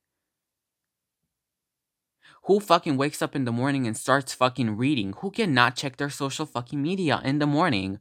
Who 2.46 2.60
fucking 2.60 2.98
wakes 2.98 3.24
up 3.24 3.36
in 3.36 3.46
the 3.46 3.52
morning 3.52 3.88
and 3.88 3.98
starts 3.98 4.36
fucking 4.36 4.78
reading? 4.78 5.14
Who 5.22 5.32
cannot 5.32 5.76
check 5.76 5.98
their 5.98 6.12
social 6.12 6.46
fucking 6.46 6.80
media 6.80 7.20
in 7.24 7.40
the 7.40 7.48
morning? 7.48 8.00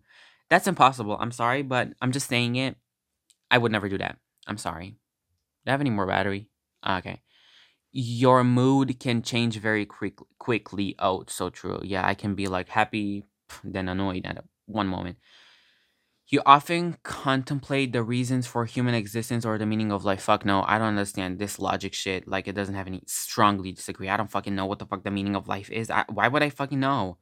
That's 0.50 0.66
impossible. 0.66 1.16
I'm 1.18 1.32
sorry, 1.32 1.62
but 1.62 1.88
I'm 2.00 2.12
just 2.12 2.28
saying 2.28 2.56
it. 2.56 2.76
I 3.50 3.58
would 3.58 3.72
never 3.72 3.88
do 3.88 3.98
that. 3.98 4.18
I'm 4.46 4.58
sorry. 4.58 4.96
Do 5.64 5.68
I 5.68 5.70
have 5.70 5.80
any 5.80 5.90
more 5.90 6.06
battery? 6.06 6.48
Ah, 6.82 6.98
okay. 6.98 7.22
Your 7.92 8.44
mood 8.44 8.98
can 8.98 9.22
change 9.22 9.58
very 9.58 9.86
quick, 9.86 10.18
quickly. 10.38 10.96
Oh, 10.98 11.24
so 11.28 11.48
true. 11.50 11.80
Yeah, 11.82 12.06
I 12.06 12.14
can 12.14 12.34
be 12.34 12.48
like 12.48 12.68
happy, 12.68 13.24
then 13.62 13.88
annoyed 13.88 14.26
at 14.26 14.44
one 14.66 14.88
moment. 14.88 15.18
You 16.26 16.40
often 16.46 16.96
contemplate 17.02 17.92
the 17.92 18.02
reasons 18.02 18.46
for 18.46 18.64
human 18.64 18.94
existence 18.94 19.44
or 19.44 19.58
the 19.58 19.66
meaning 19.66 19.92
of 19.92 20.04
life. 20.04 20.22
Fuck 20.22 20.44
no, 20.44 20.64
I 20.66 20.78
don't 20.78 20.88
understand 20.88 21.38
this 21.38 21.58
logic 21.58 21.92
shit. 21.92 22.26
Like, 22.26 22.48
it 22.48 22.54
doesn't 22.54 22.74
have 22.74 22.86
any 22.86 23.02
strongly 23.06 23.72
disagree. 23.72 24.08
I 24.08 24.16
don't 24.16 24.30
fucking 24.30 24.54
know 24.54 24.64
what 24.64 24.78
the 24.78 24.86
fuck 24.86 25.04
the 25.04 25.10
meaning 25.10 25.36
of 25.36 25.48
life 25.48 25.70
is. 25.70 25.90
I, 25.90 26.04
why 26.08 26.28
would 26.28 26.42
I 26.42 26.48
fucking 26.48 26.80
know? 26.80 27.18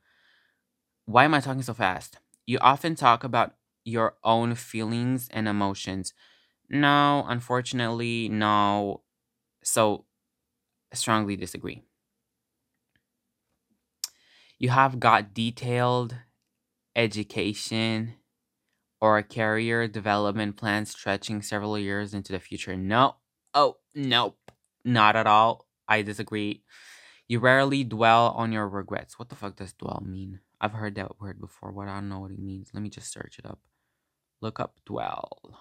Why 1.05 1.25
am 1.25 1.35
I 1.35 1.41
talking 1.41 1.63
so 1.63 1.75
fast? 1.75 2.19
You 2.47 2.59
often 2.61 2.95
talk 2.95 3.25
about 3.25 3.55
your 3.85 4.17
own 4.25 4.55
feelings 4.55 5.29
and 5.31 5.49
emotions. 5.49 6.13
No, 6.71 7.25
unfortunately, 7.29 8.29
no. 8.29 9.03
So, 9.65 10.07
strongly 10.95 11.37
disagree. 11.37 11.85
You 14.59 14.71
have 14.71 15.01
got 15.01 15.35
detailed 15.35 16.17
education 16.97 18.15
or 19.01 19.19
a 19.19 19.23
career 19.25 19.89
development 19.89 20.57
plan 20.57 20.87
stretching 20.87 21.43
several 21.43 21.79
years 21.79 22.15
into 22.15 22.33
the 22.33 22.41
future. 22.41 22.77
No. 22.77 23.17
Oh, 23.55 23.79
nope. 23.95 24.39
Not 24.85 25.17
at 25.17 25.27
all. 25.27 25.67
I 25.89 26.03
disagree. 26.03 26.65
You 27.29 27.41
rarely 27.41 27.85
dwell 27.85 28.31
on 28.37 28.53
your 28.53 28.69
regrets. 28.69 29.19
What 29.19 29.31
the 29.31 29.37
fuck 29.37 29.57
does 29.57 29.73
dwell 29.75 30.03
mean? 30.07 30.41
I've 30.63 30.73
heard 30.73 30.95
that 30.97 31.21
word 31.21 31.41
before, 31.41 31.73
but 31.73 31.89
I 31.89 31.97
don't 31.97 32.09
know 32.09 32.21
what 32.21 32.31
it 32.33 32.39
means. 32.41 32.71
Let 32.75 32.83
me 32.83 32.91
just 32.91 33.13
search 33.13 33.39
it 33.39 33.47
up. 33.47 33.61
Look 34.43 34.61
up 34.61 34.77
dwell. 34.87 35.61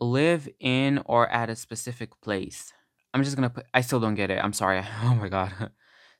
Live 0.00 0.48
in 0.60 1.00
or 1.06 1.28
at 1.28 1.50
a 1.50 1.56
specific 1.56 2.20
place. 2.20 2.72
I'm 3.12 3.24
just 3.24 3.34
gonna 3.36 3.50
put, 3.50 3.66
I 3.74 3.80
still 3.80 3.98
don't 4.00 4.14
get 4.14 4.30
it. 4.30 4.42
I'm 4.42 4.52
sorry. 4.52 4.82
Oh 5.02 5.14
my 5.14 5.28
god. 5.28 5.70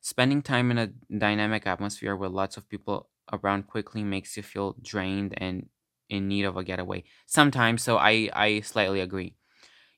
Spending 0.00 0.42
time 0.42 0.70
in 0.70 0.78
a 0.78 0.88
dynamic 1.16 1.66
atmosphere 1.66 2.16
with 2.16 2.32
lots 2.32 2.56
of 2.56 2.68
people 2.68 3.08
around 3.32 3.66
quickly 3.66 4.02
makes 4.02 4.36
you 4.36 4.42
feel 4.42 4.76
drained 4.82 5.34
and 5.36 5.68
in 6.08 6.26
need 6.28 6.44
of 6.44 6.56
a 6.56 6.64
getaway. 6.64 7.04
Sometimes, 7.26 7.82
so 7.82 7.98
I 7.98 8.30
I 8.32 8.60
slightly 8.60 9.00
agree. 9.00 9.34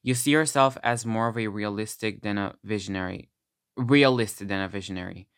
You 0.03 0.15
see 0.15 0.33
yourself 0.33 0.79
as 0.85 1.07
more 1.07 1.29
of 1.29 1.39
a 1.39 1.49
realistic 1.49 2.23
than 2.23 2.39
a 2.39 2.57
visionary. 2.65 3.31
Realistic 3.79 4.49
than 4.49 4.63
a 4.63 4.69
visionary. 4.69 5.30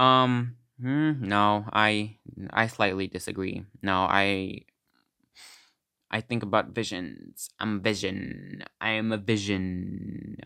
Um, 0.00 0.56
hmm, 0.80 1.20
no, 1.20 1.66
I 1.72 2.18
I 2.50 2.66
slightly 2.66 3.06
disagree. 3.06 3.64
No, 3.82 4.06
I 4.08 4.64
I 6.10 6.20
think 6.20 6.42
about 6.42 6.70
visions. 6.74 7.50
I'm 7.60 7.80
vision. 7.82 8.64
I 8.80 8.90
am 8.90 9.12
a 9.12 9.16
vision. 9.18 10.36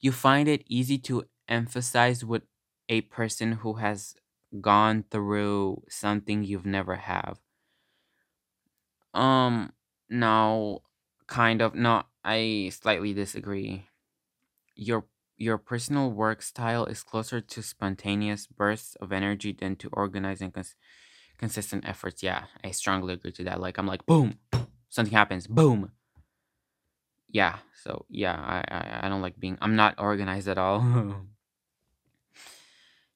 You 0.00 0.12
find 0.12 0.48
it 0.48 0.64
easy 0.68 0.98
to 1.10 1.24
emphasize 1.48 2.24
with 2.24 2.44
a 2.88 3.02
person 3.02 3.52
who 3.64 3.74
has 3.74 4.16
gone 4.60 5.04
through 5.10 5.84
something 5.90 6.44
you've 6.44 6.66
never 6.66 6.96
have. 6.96 7.38
Um, 9.12 9.72
no, 10.08 10.82
kind 11.26 11.62
of. 11.62 11.74
No, 11.74 12.02
I 12.24 12.70
slightly 12.72 13.14
disagree. 13.14 13.88
Your 14.76 15.06
your 15.36 15.58
personal 15.58 16.10
work 16.10 16.42
style 16.42 16.86
is 16.86 17.02
closer 17.02 17.40
to 17.40 17.62
spontaneous 17.62 18.46
bursts 18.46 18.96
of 18.96 19.12
energy 19.12 19.52
than 19.52 19.76
to 19.76 19.88
organizing 19.92 20.50
cons- 20.52 20.76
consistent 21.38 21.84
efforts. 21.86 22.22
Yeah, 22.22 22.44
I 22.62 22.70
strongly 22.70 23.14
agree 23.14 23.32
to 23.32 23.44
that. 23.44 23.60
Like 23.60 23.78
I'm 23.78 23.86
like 23.86 24.06
boom, 24.06 24.38
something 24.88 25.14
happens, 25.14 25.46
boom. 25.46 25.92
Yeah, 27.28 27.58
so 27.82 28.06
yeah, 28.08 28.34
I 28.34 28.64
I, 28.68 29.00
I 29.06 29.08
don't 29.08 29.22
like 29.22 29.38
being. 29.38 29.58
I'm 29.60 29.76
not 29.76 29.96
organized 29.98 30.48
at 30.48 30.58
all. 30.58 30.80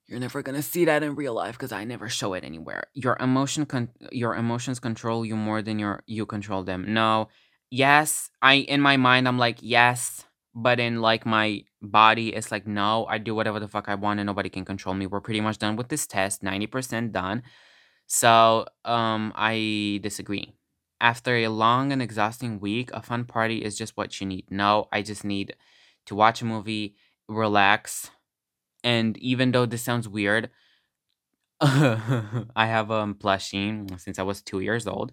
You're 0.08 0.20
never 0.20 0.42
gonna 0.42 0.62
see 0.62 0.86
that 0.86 1.02
in 1.02 1.14
real 1.16 1.34
life 1.34 1.56
because 1.56 1.70
I 1.70 1.84
never 1.84 2.08
show 2.08 2.32
it 2.32 2.42
anywhere. 2.42 2.84
Your 2.94 3.16
emotion, 3.20 3.66
con- 3.66 3.90
your 4.10 4.34
emotions 4.34 4.80
control 4.80 5.24
you 5.24 5.36
more 5.36 5.60
than 5.60 5.78
your 5.78 6.02
you 6.06 6.24
control 6.24 6.64
them. 6.64 6.94
No, 6.94 7.28
yes, 7.70 8.30
I 8.40 8.54
in 8.54 8.80
my 8.80 8.96
mind 8.96 9.28
I'm 9.28 9.38
like 9.38 9.58
yes, 9.60 10.24
but 10.54 10.80
in 10.80 11.00
like 11.00 11.26
my 11.26 11.62
body 11.82 12.34
it's 12.34 12.50
like 12.50 12.66
no. 12.66 13.06
I 13.06 13.18
do 13.18 13.34
whatever 13.34 13.60
the 13.60 13.68
fuck 13.68 13.88
I 13.88 13.94
want 13.94 14.20
and 14.20 14.26
nobody 14.26 14.48
can 14.48 14.64
control 14.64 14.94
me. 14.94 15.06
We're 15.06 15.20
pretty 15.20 15.40
much 15.40 15.58
done 15.58 15.76
with 15.76 15.88
this 15.88 16.06
test, 16.06 16.42
ninety 16.42 16.66
percent 16.66 17.12
done. 17.12 17.42
So 18.06 18.66
um, 18.84 19.32
I 19.36 20.00
disagree. 20.02 20.54
After 21.00 21.36
a 21.36 21.48
long 21.48 21.92
and 21.92 22.02
exhausting 22.02 22.58
week, 22.60 22.90
a 22.92 23.02
fun 23.02 23.24
party 23.24 23.58
is 23.64 23.78
just 23.78 23.96
what 23.96 24.20
you 24.20 24.26
need. 24.26 24.46
No, 24.50 24.88
I 24.92 25.02
just 25.02 25.24
need 25.24 25.54
to 26.06 26.14
watch 26.14 26.42
a 26.42 26.44
movie, 26.44 26.96
relax, 27.28 28.10
and 28.84 29.16
even 29.18 29.52
though 29.52 29.66
this 29.66 29.82
sounds 29.82 30.08
weird, 30.08 30.50
I 31.60 32.66
have 32.66 32.90
um 32.90 33.14
plushie 33.14 33.98
since 34.00 34.18
I 34.18 34.22
was 34.22 34.42
two 34.42 34.60
years 34.60 34.86
old 34.86 35.12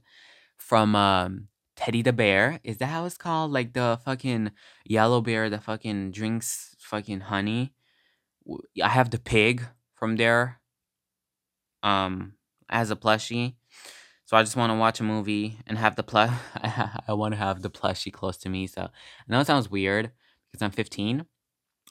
from 0.57 0.95
um 0.95 1.47
Teddy 1.75 2.01
the 2.01 2.13
Bear. 2.13 2.59
Is 2.63 2.77
that 2.77 2.87
how 2.87 3.05
it's 3.05 3.17
called? 3.17 3.51
Like 3.51 3.73
the 3.73 3.99
fucking 4.05 4.51
yellow 4.85 5.21
bear 5.21 5.49
that 5.49 5.63
fucking 5.63 6.11
drinks 6.11 6.75
fucking 6.79 7.21
honey. 7.21 7.73
I 8.81 8.89
have 8.89 9.09
the 9.09 9.19
pig 9.19 9.63
from 9.95 10.17
there 10.17 10.61
um 11.83 12.33
as 12.69 12.91
a 12.91 12.95
plushie. 12.95 13.55
So 14.25 14.35
I 14.35 14.41
just 14.41 14.55
want 14.55 14.71
to 14.71 14.75
watch 14.77 14.99
a 14.99 15.03
movie 15.03 15.59
and 15.67 15.77
have 15.77 15.95
the 15.95 16.03
plush. 16.03 16.33
I 16.55 17.13
want 17.13 17.33
to 17.33 17.37
have 17.37 17.61
the 17.61 17.69
plushie 17.69 18.11
close 18.11 18.37
to 18.37 18.49
me. 18.49 18.65
So 18.65 18.81
I 18.83 18.89
know 19.27 19.39
it 19.39 19.47
sounds 19.47 19.69
weird 19.69 20.11
because 20.51 20.63
I'm 20.63 20.71
15, 20.71 21.25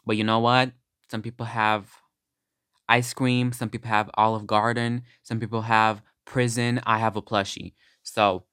but 0.04 0.16
you 0.16 0.24
know 0.24 0.40
what? 0.40 0.72
Some 1.08 1.22
people 1.22 1.46
have 1.46 1.92
ice 2.88 3.14
cream. 3.14 3.52
Some 3.52 3.68
people 3.68 3.88
have 3.88 4.10
Olive 4.14 4.46
Garden. 4.46 5.02
Some 5.22 5.38
people 5.38 5.62
have 5.62 6.02
prison. 6.24 6.80
I 6.84 6.98
have 6.98 7.16
a 7.16 7.22
plushie. 7.22 7.74
So 8.02 8.44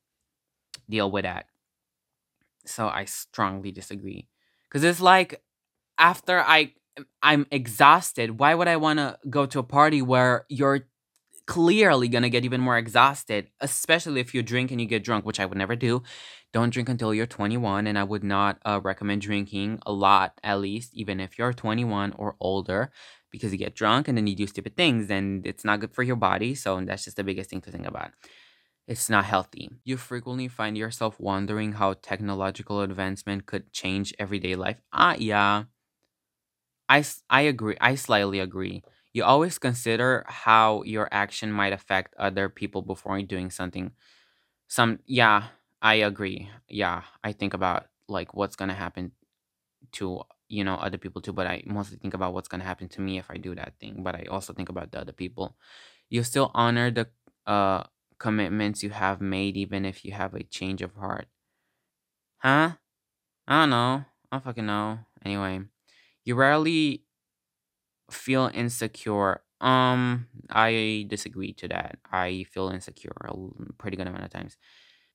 deal 0.89 1.09
with 1.11 1.23
that. 1.23 1.45
So 2.65 2.87
I 2.87 3.05
strongly 3.05 3.71
disagree. 3.71 4.27
Cuz 4.69 4.83
it's 4.83 5.01
like 5.01 5.43
after 5.97 6.39
I 6.41 6.73
I'm 7.23 7.45
exhausted, 7.51 8.39
why 8.39 8.53
would 8.53 8.67
I 8.67 8.77
want 8.77 8.99
to 8.99 9.17
go 9.29 9.45
to 9.45 9.59
a 9.59 9.63
party 9.63 10.01
where 10.01 10.45
you're 10.49 10.87
clearly 11.47 12.07
to 12.07 12.29
get 12.29 12.45
even 12.45 12.61
more 12.61 12.77
exhausted, 12.77 13.47
especially 13.59 14.21
if 14.21 14.33
you 14.33 14.41
drink 14.43 14.71
and 14.71 14.79
you 14.79 14.87
get 14.87 15.03
drunk, 15.03 15.25
which 15.25 15.39
I 15.39 15.45
would 15.45 15.57
never 15.57 15.75
do. 15.75 16.03
Don't 16.53 16.69
drink 16.71 16.89
until 16.89 17.13
you're 17.13 17.25
21 17.25 17.87
and 17.87 17.97
I 17.97 18.03
would 18.03 18.23
not 18.23 18.59
uh, 18.65 18.79
recommend 18.83 19.21
drinking 19.21 19.79
a 19.85 19.91
lot 19.91 20.39
at 20.43 20.59
least 20.59 20.91
even 20.93 21.19
if 21.19 21.37
you're 21.37 21.53
21 21.53 22.13
or 22.17 22.35
older 22.39 22.91
because 23.31 23.51
you 23.51 23.57
get 23.57 23.75
drunk 23.75 24.07
and 24.07 24.17
then 24.17 24.27
you 24.27 24.35
do 24.35 24.47
stupid 24.47 24.75
things 24.75 25.09
and 25.09 25.45
it's 25.45 25.63
not 25.63 25.79
good 25.79 25.93
for 25.93 26.03
your 26.03 26.17
body. 26.17 26.55
So 26.55 26.79
that's 26.81 27.05
just 27.05 27.17
the 27.17 27.23
biggest 27.23 27.49
thing 27.49 27.61
to 27.61 27.71
think 27.71 27.87
about. 27.87 28.11
It's 28.85 29.09
not 29.09 29.25
healthy. 29.25 29.71
You 29.83 29.97
frequently 29.97 30.47
find 30.47 30.77
yourself 30.77 31.19
wondering 31.19 31.73
how 31.73 31.93
technological 31.93 32.81
advancement 32.81 33.47
could 33.47 33.73
change 33.73 34.13
everyday 34.19 34.55
life. 34.55 34.77
Ah, 34.93 35.15
yeah. 35.17 35.63
I, 36.89 37.03
I 37.29 37.41
agree. 37.41 37.77
I 37.79 37.95
slightly 37.95 38.39
agree. 38.39 38.83
You 39.13 39.23
always 39.23 39.57
consider 39.59 40.25
how 40.27 40.83
your 40.83 41.07
action 41.11 41.51
might 41.51 41.73
affect 41.73 42.13
other 42.17 42.49
people 42.49 42.81
before 42.81 43.21
doing 43.21 43.49
something. 43.51 43.91
Some, 44.67 44.99
yeah, 45.05 45.49
I 45.81 45.95
agree. 45.95 46.49
Yeah, 46.69 47.03
I 47.23 47.33
think 47.33 47.53
about 47.53 47.87
like 48.09 48.35
what's 48.35 48.55
gonna 48.57 48.73
happen 48.75 49.11
to 49.93 50.21
you 50.49 50.63
know 50.63 50.75
other 50.75 50.97
people 50.97 51.21
too, 51.21 51.33
but 51.33 51.47
I 51.47 51.63
mostly 51.65 51.97
think 51.97 52.13
about 52.15 52.33
what's 52.33 52.47
gonna 52.49 52.63
happen 52.65 52.89
to 52.89 53.01
me 53.01 53.19
if 53.19 53.31
I 53.31 53.37
do 53.37 53.55
that 53.55 53.73
thing. 53.79 54.03
But 54.03 54.15
I 54.15 54.25
also 54.31 54.53
think 54.53 54.69
about 54.69 54.91
the 54.91 55.01
other 55.01 55.13
people. 55.13 55.57
You 56.09 56.23
still 56.23 56.51
honor 56.53 56.91
the 56.91 57.09
uh 57.47 57.83
commitments 58.21 58.83
you 58.83 58.91
have 58.91 59.19
made, 59.19 59.57
even 59.57 59.83
if 59.83 60.05
you 60.05 60.11
have 60.13 60.35
a 60.35 60.43
change 60.43 60.83
of 60.83 60.93
heart. 60.93 61.25
Huh? 62.37 62.73
I 63.47 63.61
don't 63.61 63.71
know. 63.71 64.05
I 64.31 64.35
don't 64.35 64.43
fucking 64.43 64.65
know. 64.65 64.99
Anyway, 65.25 65.61
you 66.23 66.35
rarely 66.35 67.03
feel 68.11 68.51
insecure. 68.53 69.41
Um, 69.59 70.27
I 70.49 71.05
disagree 71.07 71.53
to 71.53 71.67
that. 71.69 71.97
I 72.11 72.45
feel 72.51 72.69
insecure 72.69 73.15
a 73.25 73.33
pretty 73.77 73.97
good 73.97 74.07
amount 74.07 74.23
of 74.23 74.29
times. 74.29 74.55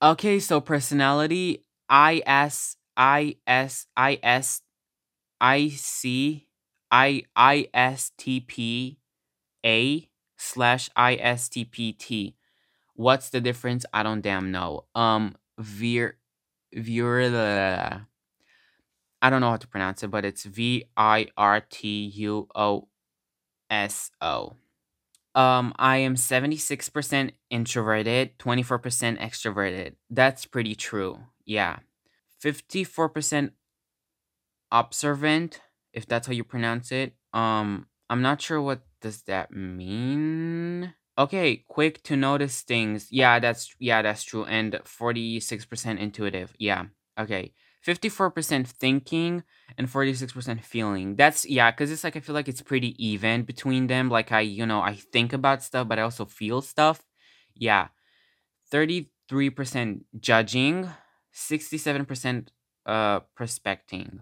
Okay, 0.01 0.39
so 0.39 0.59
personality 0.59 1.63
I 1.89 2.21
S 2.25 2.75
I 2.95 3.37
S 3.47 3.87
I 3.95 4.19
S 4.21 4.61
I 5.39 5.69
C 5.69 6.47
I 6.91 7.23
I 7.35 7.67
S 7.73 8.11
T 8.17 8.41
P 8.41 8.99
A 9.65 10.09
slash 10.37 10.89
I 10.95 11.15
S 11.15 11.49
T 11.49 11.65
P 11.65 11.93
T. 11.93 12.36
What's 12.97 13.29
the 13.29 13.39
difference? 13.39 13.85
I 13.93 14.01
don't 14.01 14.21
damn 14.21 14.51
know. 14.51 14.85
Um, 14.95 15.35
Vir 15.59 16.17
Vir. 16.73 18.07
I 19.21 19.29
don't 19.29 19.41
know 19.41 19.51
how 19.51 19.57
to 19.57 19.67
pronounce 19.67 20.01
it, 20.01 20.07
but 20.09 20.25
it's 20.25 20.43
V 20.43 20.85
I 20.97 21.27
R 21.37 21.61
T 21.61 22.05
U 22.15 22.47
O 22.55 22.87
S 23.69 24.09
O. 24.19 24.53
Um, 25.35 25.73
I 25.77 25.97
am 25.97 26.15
76% 26.15 27.31
introverted, 27.51 28.39
24% 28.39 29.19
extroverted. 29.19 29.93
That's 30.09 30.45
pretty 30.47 30.73
true. 30.73 31.19
Yeah. 31.45 31.77
54% 32.43 33.51
observant, 34.71 35.61
if 35.93 36.07
that's 36.07 36.25
how 36.25 36.33
you 36.33 36.43
pronounce 36.43 36.91
it. 36.91 37.13
Um, 37.33 37.85
I'm 38.09 38.23
not 38.23 38.41
sure 38.41 38.59
what 38.59 38.81
does 38.99 39.21
that 39.23 39.51
mean. 39.51 40.95
Okay, 41.17 41.65
quick 41.67 42.03
to 42.03 42.15
notice 42.15 42.61
things. 42.61 43.07
Yeah, 43.11 43.39
that's 43.39 43.75
yeah, 43.79 44.01
that's 44.03 44.23
true. 44.23 44.45
And 44.45 44.79
46% 44.85 45.99
intuitive. 45.99 46.53
Yeah. 46.59 46.85
Okay. 47.19 47.53
54% 47.81 48.67
thinking 48.67 49.43
and 49.77 49.89
46% 49.89 50.63
feeling. 50.63 51.15
That's 51.15 51.45
yeah, 51.45 51.71
cuz 51.71 51.89
it's 51.91 52.03
like 52.03 52.15
I 52.15 52.19
feel 52.19 52.35
like 52.35 52.47
it's 52.47 52.61
pretty 52.61 52.93
even 53.03 53.43
between 53.43 53.87
them. 53.87 54.09
Like 54.09 54.31
I, 54.31 54.41
you 54.41 54.65
know, 54.65 54.81
I 54.81 54.93
think 54.95 55.33
about 55.33 55.63
stuff 55.63 55.87
but 55.87 55.97
I 55.97 56.03
also 56.03 56.25
feel 56.25 56.61
stuff. 56.61 57.01
Yeah. 57.55 57.87
33% 58.71 60.05
judging, 60.19 60.89
67% 61.31 62.51
uh 62.85 63.21
prospecting. 63.35 64.21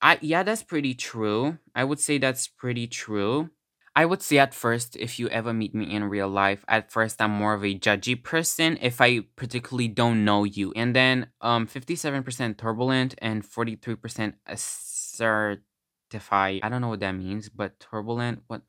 I 0.00 0.18
yeah, 0.20 0.42
that's 0.42 0.62
pretty 0.62 0.94
true. 0.94 1.58
I 1.74 1.84
would 1.84 2.00
say 2.00 2.18
that's 2.18 2.48
pretty 2.48 2.86
true. 2.86 3.50
I 3.94 4.06
would 4.06 4.22
say 4.22 4.38
at 4.38 4.54
first, 4.54 4.96
if 4.96 5.18
you 5.18 5.28
ever 5.28 5.52
meet 5.52 5.74
me 5.74 5.94
in 5.94 6.04
real 6.04 6.28
life, 6.28 6.64
at 6.66 6.90
first 6.90 7.20
I'm 7.20 7.30
more 7.30 7.52
of 7.52 7.62
a 7.62 7.78
judgy 7.78 8.22
person 8.22 8.78
if 8.80 9.02
I 9.02 9.20
particularly 9.36 9.88
don't 9.88 10.24
know 10.24 10.44
you. 10.44 10.72
And 10.74 10.96
then 10.96 11.28
um 11.40 11.66
57% 11.66 12.56
turbulent 12.56 13.14
and 13.18 13.44
43% 13.44 14.34
certified. 14.56 16.60
I 16.62 16.68
don't 16.70 16.80
know 16.80 16.88
what 16.88 17.00
that 17.00 17.12
means, 17.12 17.50
but 17.50 17.78
turbulent, 17.80 18.42
what 18.46 18.62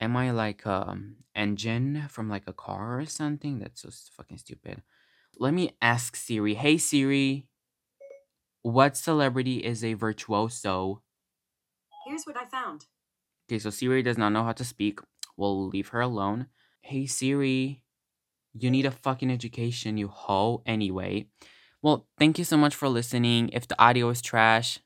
am 0.00 0.16
I 0.16 0.30
like 0.30 0.66
um 0.66 1.16
engine 1.34 2.06
from 2.08 2.30
like 2.30 2.44
a 2.46 2.54
car 2.54 2.98
or 2.98 3.06
something? 3.06 3.58
That's 3.58 3.82
so 3.82 3.90
fucking 4.16 4.38
stupid. 4.38 4.82
Let 5.38 5.52
me 5.52 5.76
ask 5.82 6.16
Siri. 6.16 6.54
Hey 6.54 6.78
Siri, 6.78 7.46
what 8.62 8.96
celebrity 8.96 9.58
is 9.58 9.84
a 9.84 9.94
virtuoso? 9.94 11.02
Here's 12.06 12.24
what 12.24 12.38
I 12.38 12.46
found. 12.46 12.86
Okay, 13.50 13.58
so 13.58 13.70
Siri 13.70 14.04
does 14.04 14.16
not 14.16 14.28
know 14.28 14.44
how 14.44 14.52
to 14.52 14.64
speak. 14.64 15.00
We'll 15.36 15.66
leave 15.66 15.88
her 15.88 16.00
alone. 16.00 16.46
Hey 16.82 17.06
Siri, 17.06 17.82
you 18.52 18.70
need 18.70 18.86
a 18.86 18.92
fucking 18.92 19.28
education, 19.28 19.96
you 19.96 20.06
hoe. 20.06 20.62
Anyway, 20.66 21.26
well, 21.82 22.06
thank 22.16 22.38
you 22.38 22.44
so 22.44 22.56
much 22.56 22.76
for 22.76 22.88
listening. 22.88 23.48
If 23.48 23.66
the 23.66 23.74
audio 23.82 24.08
is 24.10 24.22
trash, 24.22 24.78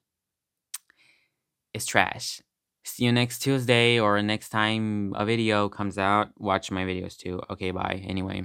it's 1.75 1.85
trash. 1.85 2.41
See 2.85 3.05
you 3.05 3.13
next 3.13 3.41
Tuesday 3.41 4.01
or 4.01 4.23
next 4.23 4.49
time 4.49 5.13
a 5.15 5.27
video 5.27 5.69
comes 5.69 5.99
out. 5.99 6.29
Watch 6.39 6.71
my 6.71 6.87
videos 6.87 7.19
too. 7.19 7.43
Okay, 7.51 7.71
bye. 7.71 8.03
Anyway. 8.07 8.45